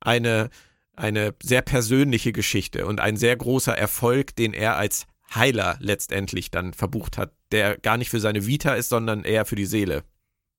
eine 0.00 0.48
eine 0.98 1.34
sehr 1.42 1.62
persönliche 1.62 2.32
Geschichte 2.32 2.86
und 2.86 3.00
ein 3.00 3.16
sehr 3.16 3.36
großer 3.36 3.76
Erfolg, 3.76 4.36
den 4.36 4.52
er 4.54 4.76
als 4.76 5.06
Heiler 5.34 5.76
letztendlich 5.80 6.50
dann 6.50 6.72
verbucht 6.72 7.18
hat, 7.18 7.32
der 7.52 7.76
gar 7.78 7.96
nicht 7.96 8.10
für 8.10 8.20
seine 8.20 8.46
Vita 8.46 8.74
ist, 8.74 8.88
sondern 8.88 9.24
eher 9.24 9.44
für 9.44 9.56
die 9.56 9.66
Seele. 9.66 10.02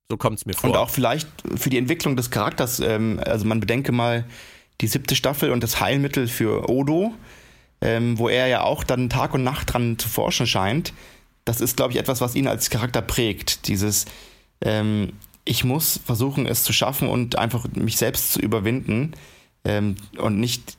So 0.08 0.16
kommt 0.16 0.38
es 0.38 0.46
mir 0.46 0.54
vor. 0.54 0.70
Und 0.70 0.76
auch 0.76 0.90
vielleicht 0.90 1.28
für 1.56 1.70
die 1.70 1.78
Entwicklung 1.78 2.16
des 2.16 2.30
Charakters. 2.30 2.80
Ähm, 2.80 3.20
also 3.24 3.46
man 3.46 3.60
bedenke 3.60 3.92
mal 3.92 4.24
die 4.80 4.86
siebte 4.86 5.14
Staffel 5.14 5.50
und 5.50 5.62
das 5.62 5.80
Heilmittel 5.80 6.26
für 6.26 6.68
Odo, 6.68 7.14
ähm, 7.80 8.18
wo 8.18 8.28
er 8.28 8.46
ja 8.48 8.62
auch 8.62 8.82
dann 8.82 9.08
Tag 9.08 9.34
und 9.34 9.44
Nacht 9.44 9.72
dran 9.72 9.98
zu 9.98 10.08
forschen 10.08 10.46
scheint. 10.46 10.92
Das 11.44 11.60
ist, 11.60 11.76
glaube 11.76 11.92
ich, 11.92 11.98
etwas, 11.98 12.20
was 12.20 12.34
ihn 12.34 12.48
als 12.48 12.70
Charakter 12.70 13.02
prägt. 13.02 13.68
Dieses, 13.68 14.06
ähm, 14.60 15.12
ich 15.44 15.64
muss 15.64 16.00
versuchen, 16.04 16.46
es 16.46 16.64
zu 16.64 16.72
schaffen 16.72 17.08
und 17.08 17.36
einfach 17.36 17.66
mich 17.74 17.96
selbst 17.96 18.32
zu 18.32 18.40
überwinden 18.40 19.14
ähm, 19.64 19.96
und 20.18 20.40
nicht 20.40 20.76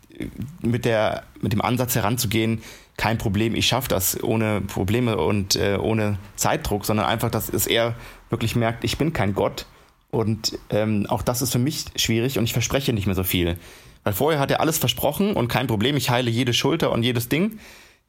mit, 0.61 0.85
der, 0.85 1.23
mit 1.41 1.53
dem 1.53 1.61
Ansatz 1.61 1.95
heranzugehen, 1.95 2.61
kein 2.97 3.17
Problem, 3.17 3.55
ich 3.55 3.67
schaffe 3.67 3.88
das 3.88 4.21
ohne 4.21 4.61
Probleme 4.61 5.17
und 5.17 5.55
äh, 5.55 5.77
ohne 5.81 6.19
Zeitdruck, 6.35 6.85
sondern 6.85 7.07
einfach, 7.07 7.31
dass 7.31 7.50
es 7.50 7.65
er 7.65 7.95
wirklich 8.29 8.55
merkt, 8.55 8.83
ich 8.83 8.97
bin 8.97 9.13
kein 9.13 9.33
Gott. 9.33 9.65
Und 10.11 10.59
ähm, 10.69 11.05
auch 11.07 11.21
das 11.21 11.41
ist 11.41 11.51
für 11.51 11.59
mich 11.59 11.85
schwierig 11.95 12.38
und 12.38 12.43
ich 12.43 12.53
verspreche 12.53 12.93
nicht 12.93 13.07
mehr 13.07 13.15
so 13.15 13.23
viel. 13.23 13.57
Weil 14.03 14.13
vorher 14.13 14.39
hat 14.39 14.51
er 14.51 14.59
alles 14.59 14.77
versprochen 14.77 15.33
und 15.33 15.47
kein 15.47 15.67
Problem, 15.67 15.95
ich 15.95 16.09
heile 16.09 16.29
jede 16.29 16.53
Schulter 16.53 16.91
und 16.91 17.03
jedes 17.03 17.29
Ding. 17.29 17.59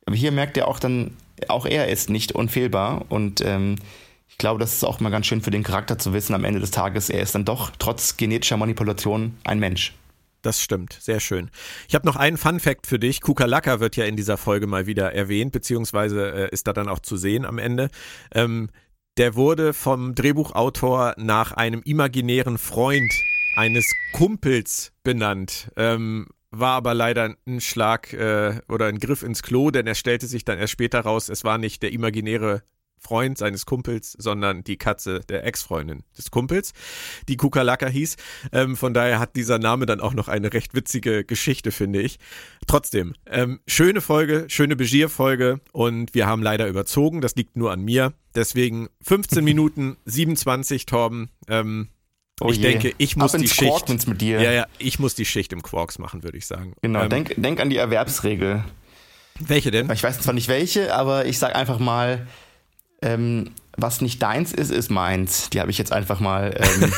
Aber 0.04 0.16
hier 0.16 0.32
merkt 0.32 0.56
er 0.56 0.68
auch 0.68 0.78
dann, 0.78 1.16
auch 1.48 1.64
er 1.64 1.88
ist 1.88 2.10
nicht 2.10 2.32
unfehlbar. 2.32 3.04
Und 3.08 3.40
ähm, 3.40 3.76
ich 4.28 4.36
glaube, 4.36 4.58
das 4.58 4.72
ist 4.74 4.84
auch 4.84 5.00
mal 5.00 5.10
ganz 5.10 5.26
schön 5.26 5.42
für 5.42 5.50
den 5.50 5.62
Charakter 5.62 5.98
zu 5.98 6.12
wissen, 6.12 6.34
am 6.34 6.44
Ende 6.44 6.60
des 6.60 6.70
Tages, 6.70 7.08
er 7.08 7.22
ist 7.22 7.34
dann 7.34 7.44
doch 7.44 7.70
trotz 7.78 8.16
genetischer 8.16 8.56
Manipulation 8.56 9.36
ein 9.44 9.58
Mensch. 9.58 9.94
Das 10.42 10.60
stimmt, 10.60 10.98
sehr 11.00 11.20
schön. 11.20 11.50
Ich 11.88 11.94
habe 11.94 12.04
noch 12.06 12.16
einen 12.16 12.36
Fun 12.36 12.58
Fact 12.58 12.88
für 12.88 12.98
dich. 12.98 13.20
Kukalaka 13.20 13.78
wird 13.78 13.94
ja 13.94 14.04
in 14.04 14.16
dieser 14.16 14.36
Folge 14.36 14.66
mal 14.66 14.86
wieder 14.86 15.14
erwähnt, 15.14 15.52
beziehungsweise 15.52 16.32
äh, 16.32 16.48
ist 16.50 16.66
da 16.66 16.72
dann 16.72 16.88
auch 16.88 16.98
zu 16.98 17.16
sehen 17.16 17.44
am 17.44 17.58
Ende. 17.58 17.88
Ähm, 18.34 18.68
der 19.18 19.36
wurde 19.36 19.72
vom 19.72 20.16
Drehbuchautor 20.16 21.14
nach 21.16 21.52
einem 21.52 21.80
imaginären 21.84 22.58
Freund 22.58 23.12
eines 23.54 23.92
Kumpels 24.12 24.92
benannt. 25.04 25.70
Ähm, 25.76 26.26
war 26.50 26.72
aber 26.72 26.92
leider 26.92 27.36
ein 27.46 27.60
Schlag 27.60 28.12
äh, 28.12 28.60
oder 28.68 28.86
ein 28.86 28.98
Griff 28.98 29.22
ins 29.22 29.42
Klo, 29.42 29.70
denn 29.70 29.86
er 29.86 29.94
stellte 29.94 30.26
sich 30.26 30.44
dann 30.44 30.58
erst 30.58 30.72
später 30.72 31.00
raus, 31.00 31.28
es 31.28 31.44
war 31.44 31.58
nicht 31.58 31.82
der 31.82 31.92
imaginäre 31.92 32.62
Freund 33.02 33.36
seines 33.36 33.66
Kumpels, 33.66 34.12
sondern 34.18 34.64
die 34.64 34.76
Katze 34.76 35.20
der 35.28 35.44
Ex-Freundin 35.44 36.04
des 36.16 36.30
Kumpels, 36.30 36.72
die 37.28 37.36
Kukalaka 37.36 37.88
hieß. 37.88 38.16
Ähm, 38.52 38.76
von 38.76 38.94
daher 38.94 39.18
hat 39.18 39.36
dieser 39.36 39.58
Name 39.58 39.86
dann 39.86 40.00
auch 40.00 40.14
noch 40.14 40.28
eine 40.28 40.52
recht 40.52 40.74
witzige 40.74 41.24
Geschichte, 41.24 41.72
finde 41.72 42.00
ich. 42.00 42.18
Trotzdem, 42.66 43.14
ähm, 43.26 43.60
schöne 43.66 44.00
Folge, 44.00 44.46
schöne 44.48 44.76
Begier-Folge 44.76 45.60
und 45.72 46.14
wir 46.14 46.26
haben 46.26 46.42
leider 46.42 46.68
überzogen. 46.68 47.20
Das 47.20 47.34
liegt 47.34 47.56
nur 47.56 47.72
an 47.72 47.82
mir. 47.82 48.12
Deswegen 48.34 48.88
15 49.02 49.42
Minuten 49.44 49.96
27, 50.06 50.86
Torben. 50.86 51.30
Ähm, 51.48 51.88
Oh 52.40 52.48
ich 52.48 52.56
je. 52.56 52.62
denke, 52.62 52.92
ich 52.98 53.16
muss 53.16 53.32
die 53.32 53.46
Schicht. 53.46 54.08
mit 54.08 54.20
dir. 54.20 54.40
Ja, 54.40 54.50
ja, 54.50 54.66
ich 54.78 54.98
muss 54.98 55.14
die 55.14 55.24
Schicht 55.26 55.52
im 55.52 55.62
Quarks 55.62 55.98
machen, 55.98 56.24
würde 56.24 56.38
ich 56.38 56.46
sagen. 56.46 56.74
Genau, 56.82 57.02
ähm, 57.02 57.08
denk, 57.10 57.34
denk 57.36 57.60
an 57.60 57.70
die 57.70 57.76
Erwerbsregel. 57.76 58.64
Welche 59.38 59.70
denn? 59.70 59.90
Ich 59.90 60.02
weiß 60.02 60.20
zwar 60.20 60.34
nicht 60.34 60.48
welche, 60.48 60.94
aber 60.94 61.26
ich 61.26 61.38
sag 61.38 61.54
einfach 61.54 61.78
mal, 61.78 62.26
ähm, 63.02 63.50
was 63.76 64.00
nicht 64.00 64.22
deins 64.22 64.52
ist, 64.52 64.70
ist 64.70 64.90
meins. 64.90 65.50
Die 65.50 65.60
habe 65.60 65.70
ich 65.70 65.78
jetzt 65.78 65.92
einfach 65.92 66.20
mal 66.20 66.54
ähm, 66.56 66.92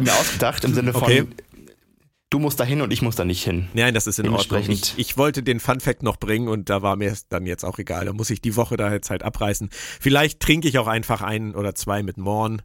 mir 0.04 0.12
ausgedacht 0.12 0.64
im 0.64 0.74
Sinne 0.74 0.92
von, 0.92 1.04
okay. 1.04 1.24
du 2.30 2.38
musst 2.38 2.58
da 2.58 2.64
hin 2.64 2.80
und 2.80 2.92
ich 2.92 3.02
muss 3.02 3.16
da 3.16 3.24
nicht 3.24 3.44
hin. 3.44 3.68
Nein, 3.74 3.94
das 3.94 4.06
ist 4.06 4.18
in 4.18 4.28
Ordnung. 4.28 4.64
Ich, 4.68 4.94
ich, 4.96 5.16
wollte 5.16 5.42
den 5.42 5.60
Fun 5.60 5.80
Fact 5.80 6.02
noch 6.02 6.16
bringen 6.16 6.48
und 6.48 6.68
da 6.68 6.82
war 6.82 6.96
mir 6.96 7.14
dann 7.28 7.46
jetzt 7.46 7.64
auch 7.64 7.78
egal. 7.78 8.06
Da 8.06 8.12
muss 8.12 8.30
ich 8.30 8.40
die 8.40 8.56
Woche 8.56 8.76
da 8.76 8.92
jetzt 8.92 9.10
halt 9.10 9.22
abreißen. 9.22 9.70
Vielleicht 9.72 10.40
trinke 10.40 10.68
ich 10.68 10.78
auch 10.78 10.88
einfach 10.88 11.22
ein 11.22 11.54
oder 11.54 11.74
zwei 11.74 12.02
mit 12.02 12.18
Morn. 12.18 12.62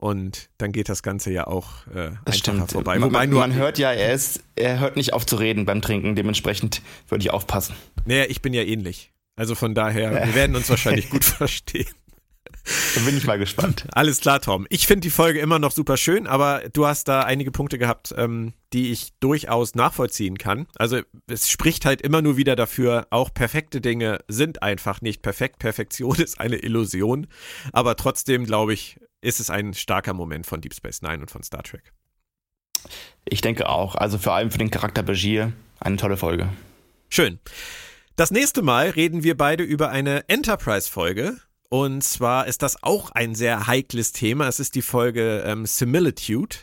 Und 0.00 0.48
dann 0.58 0.70
geht 0.70 0.88
das 0.88 1.02
Ganze 1.02 1.32
ja 1.32 1.48
auch 1.48 1.88
äh, 1.88 2.12
das 2.24 2.38
stimmt. 2.38 2.70
vorbei. 2.70 3.00
Wobei 3.02 3.26
man, 3.26 3.30
man 3.30 3.54
hört 3.54 3.78
ja, 3.78 3.90
er 3.90 4.14
ist, 4.14 4.44
er 4.54 4.78
hört 4.78 4.94
nicht 4.94 5.12
auf 5.12 5.26
zu 5.26 5.34
reden 5.34 5.64
beim 5.64 5.82
Trinken. 5.82 6.14
Dementsprechend 6.14 6.82
würde 7.08 7.22
ich 7.22 7.32
aufpassen. 7.32 7.74
Naja, 8.04 8.26
ich 8.28 8.40
bin 8.40 8.54
ja 8.54 8.62
ähnlich. 8.62 9.10
Also 9.38 9.54
von 9.54 9.74
daher, 9.74 10.10
wir 10.26 10.34
werden 10.34 10.56
uns 10.56 10.68
wahrscheinlich 10.68 11.08
gut 11.08 11.24
verstehen. 11.24 11.86
Dann 12.94 13.04
bin 13.06 13.16
ich 13.16 13.26
mal 13.26 13.38
gespannt. 13.38 13.86
Alles 13.92 14.20
klar, 14.20 14.40
Tom. 14.40 14.66
Ich 14.68 14.86
finde 14.86 15.02
die 15.02 15.10
Folge 15.10 15.38
immer 15.38 15.58
noch 15.58 15.70
super 15.70 15.96
schön, 15.96 16.26
aber 16.26 16.62
du 16.72 16.86
hast 16.86 17.08
da 17.08 17.22
einige 17.22 17.50
Punkte 17.50 17.78
gehabt, 17.78 18.12
ähm, 18.18 18.52
die 18.72 18.90
ich 18.90 19.12
durchaus 19.20 19.74
nachvollziehen 19.74 20.36
kann. 20.36 20.66
Also 20.76 21.00
es 21.28 21.48
spricht 21.48 21.86
halt 21.86 22.02
immer 22.02 22.20
nur 22.20 22.36
wieder 22.36 22.56
dafür, 22.56 23.06
auch 23.10 23.32
perfekte 23.32 23.80
Dinge 23.80 24.18
sind 24.28 24.62
einfach 24.62 25.00
nicht 25.00 25.22
perfekt. 25.22 25.60
Perfektion 25.60 26.16
ist 26.18 26.40
eine 26.40 26.56
Illusion. 26.56 27.28
Aber 27.72 27.96
trotzdem, 27.96 28.44
glaube 28.44 28.74
ich, 28.74 28.98
ist 29.20 29.40
es 29.40 29.50
ein 29.50 29.72
starker 29.72 30.12
Moment 30.12 30.46
von 30.46 30.60
Deep 30.60 30.74
Space 30.74 31.00
Nine 31.00 31.20
und 31.20 31.30
von 31.30 31.42
Star 31.42 31.62
Trek. 31.62 31.92
Ich 33.24 33.40
denke 33.40 33.68
auch. 33.68 33.94
Also 33.94 34.18
vor 34.18 34.34
allem 34.34 34.50
für 34.50 34.58
den 34.58 34.70
Charakter 34.70 35.02
Bajir 35.02 35.52
eine 35.80 35.96
tolle 35.96 36.16
Folge. 36.16 36.48
Schön. 37.08 37.38
Das 38.18 38.32
nächste 38.32 38.62
Mal 38.62 38.90
reden 38.90 39.22
wir 39.22 39.36
beide 39.36 39.62
über 39.62 39.90
eine 39.90 40.28
Enterprise-Folge. 40.28 41.36
Und 41.68 42.02
zwar 42.02 42.48
ist 42.48 42.62
das 42.62 42.82
auch 42.82 43.12
ein 43.12 43.36
sehr 43.36 43.68
heikles 43.68 44.10
Thema. 44.10 44.48
Es 44.48 44.58
ist 44.58 44.74
die 44.74 44.82
Folge 44.82 45.44
ähm, 45.46 45.66
Similitude, 45.66 46.56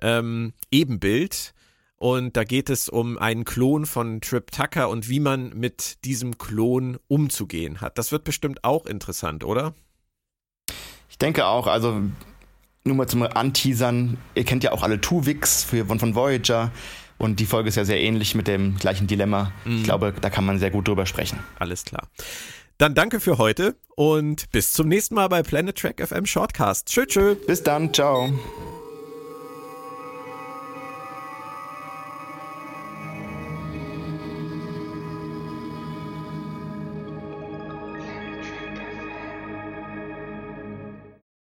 ähm, 0.00 0.54
Ebenbild. 0.70 1.52
Und 1.96 2.38
da 2.38 2.44
geht 2.44 2.70
es 2.70 2.88
um 2.88 3.18
einen 3.18 3.44
Klon 3.44 3.84
von 3.84 4.22
Trip 4.22 4.50
Tucker 4.50 4.88
und 4.88 5.10
wie 5.10 5.20
man 5.20 5.50
mit 5.50 6.02
diesem 6.06 6.38
Klon 6.38 6.96
umzugehen 7.08 7.82
hat. 7.82 7.98
Das 7.98 8.10
wird 8.10 8.24
bestimmt 8.24 8.64
auch 8.64 8.86
interessant, 8.86 9.44
oder? 9.44 9.74
Ich 11.10 11.18
denke 11.18 11.44
auch. 11.44 11.66
Also 11.66 12.00
nur 12.84 12.96
mal 12.96 13.06
zum 13.06 13.22
Anteasern. 13.22 14.16
Ihr 14.34 14.44
kennt 14.44 14.64
ja 14.64 14.72
auch 14.72 14.82
alle 14.82 14.98
Tuvix 14.98 15.62
von, 15.62 15.98
von 15.98 16.14
Voyager. 16.14 16.72
Und 17.18 17.40
die 17.40 17.46
Folge 17.46 17.68
ist 17.68 17.76
ja 17.76 17.84
sehr 17.84 18.00
ähnlich 18.00 18.34
mit 18.34 18.46
dem 18.46 18.76
gleichen 18.76 19.06
Dilemma. 19.06 19.52
Mhm. 19.64 19.78
Ich 19.78 19.84
glaube, 19.84 20.14
da 20.20 20.30
kann 20.30 20.44
man 20.44 20.58
sehr 20.58 20.70
gut 20.70 20.88
drüber 20.88 21.06
sprechen. 21.06 21.38
Alles 21.58 21.84
klar. 21.84 22.08
Dann 22.78 22.94
danke 22.94 23.20
für 23.20 23.38
heute 23.38 23.76
und 23.94 24.50
bis 24.50 24.72
zum 24.72 24.88
nächsten 24.88 25.14
Mal 25.14 25.28
bei 25.28 25.42
Planet 25.42 25.76
Track 25.76 26.06
FM 26.06 26.26
Shortcast. 26.26 26.88
Tschö, 26.88 27.06
tschö. 27.06 27.34
Bis 27.46 27.62
dann. 27.62 27.92
Ciao. 27.94 28.30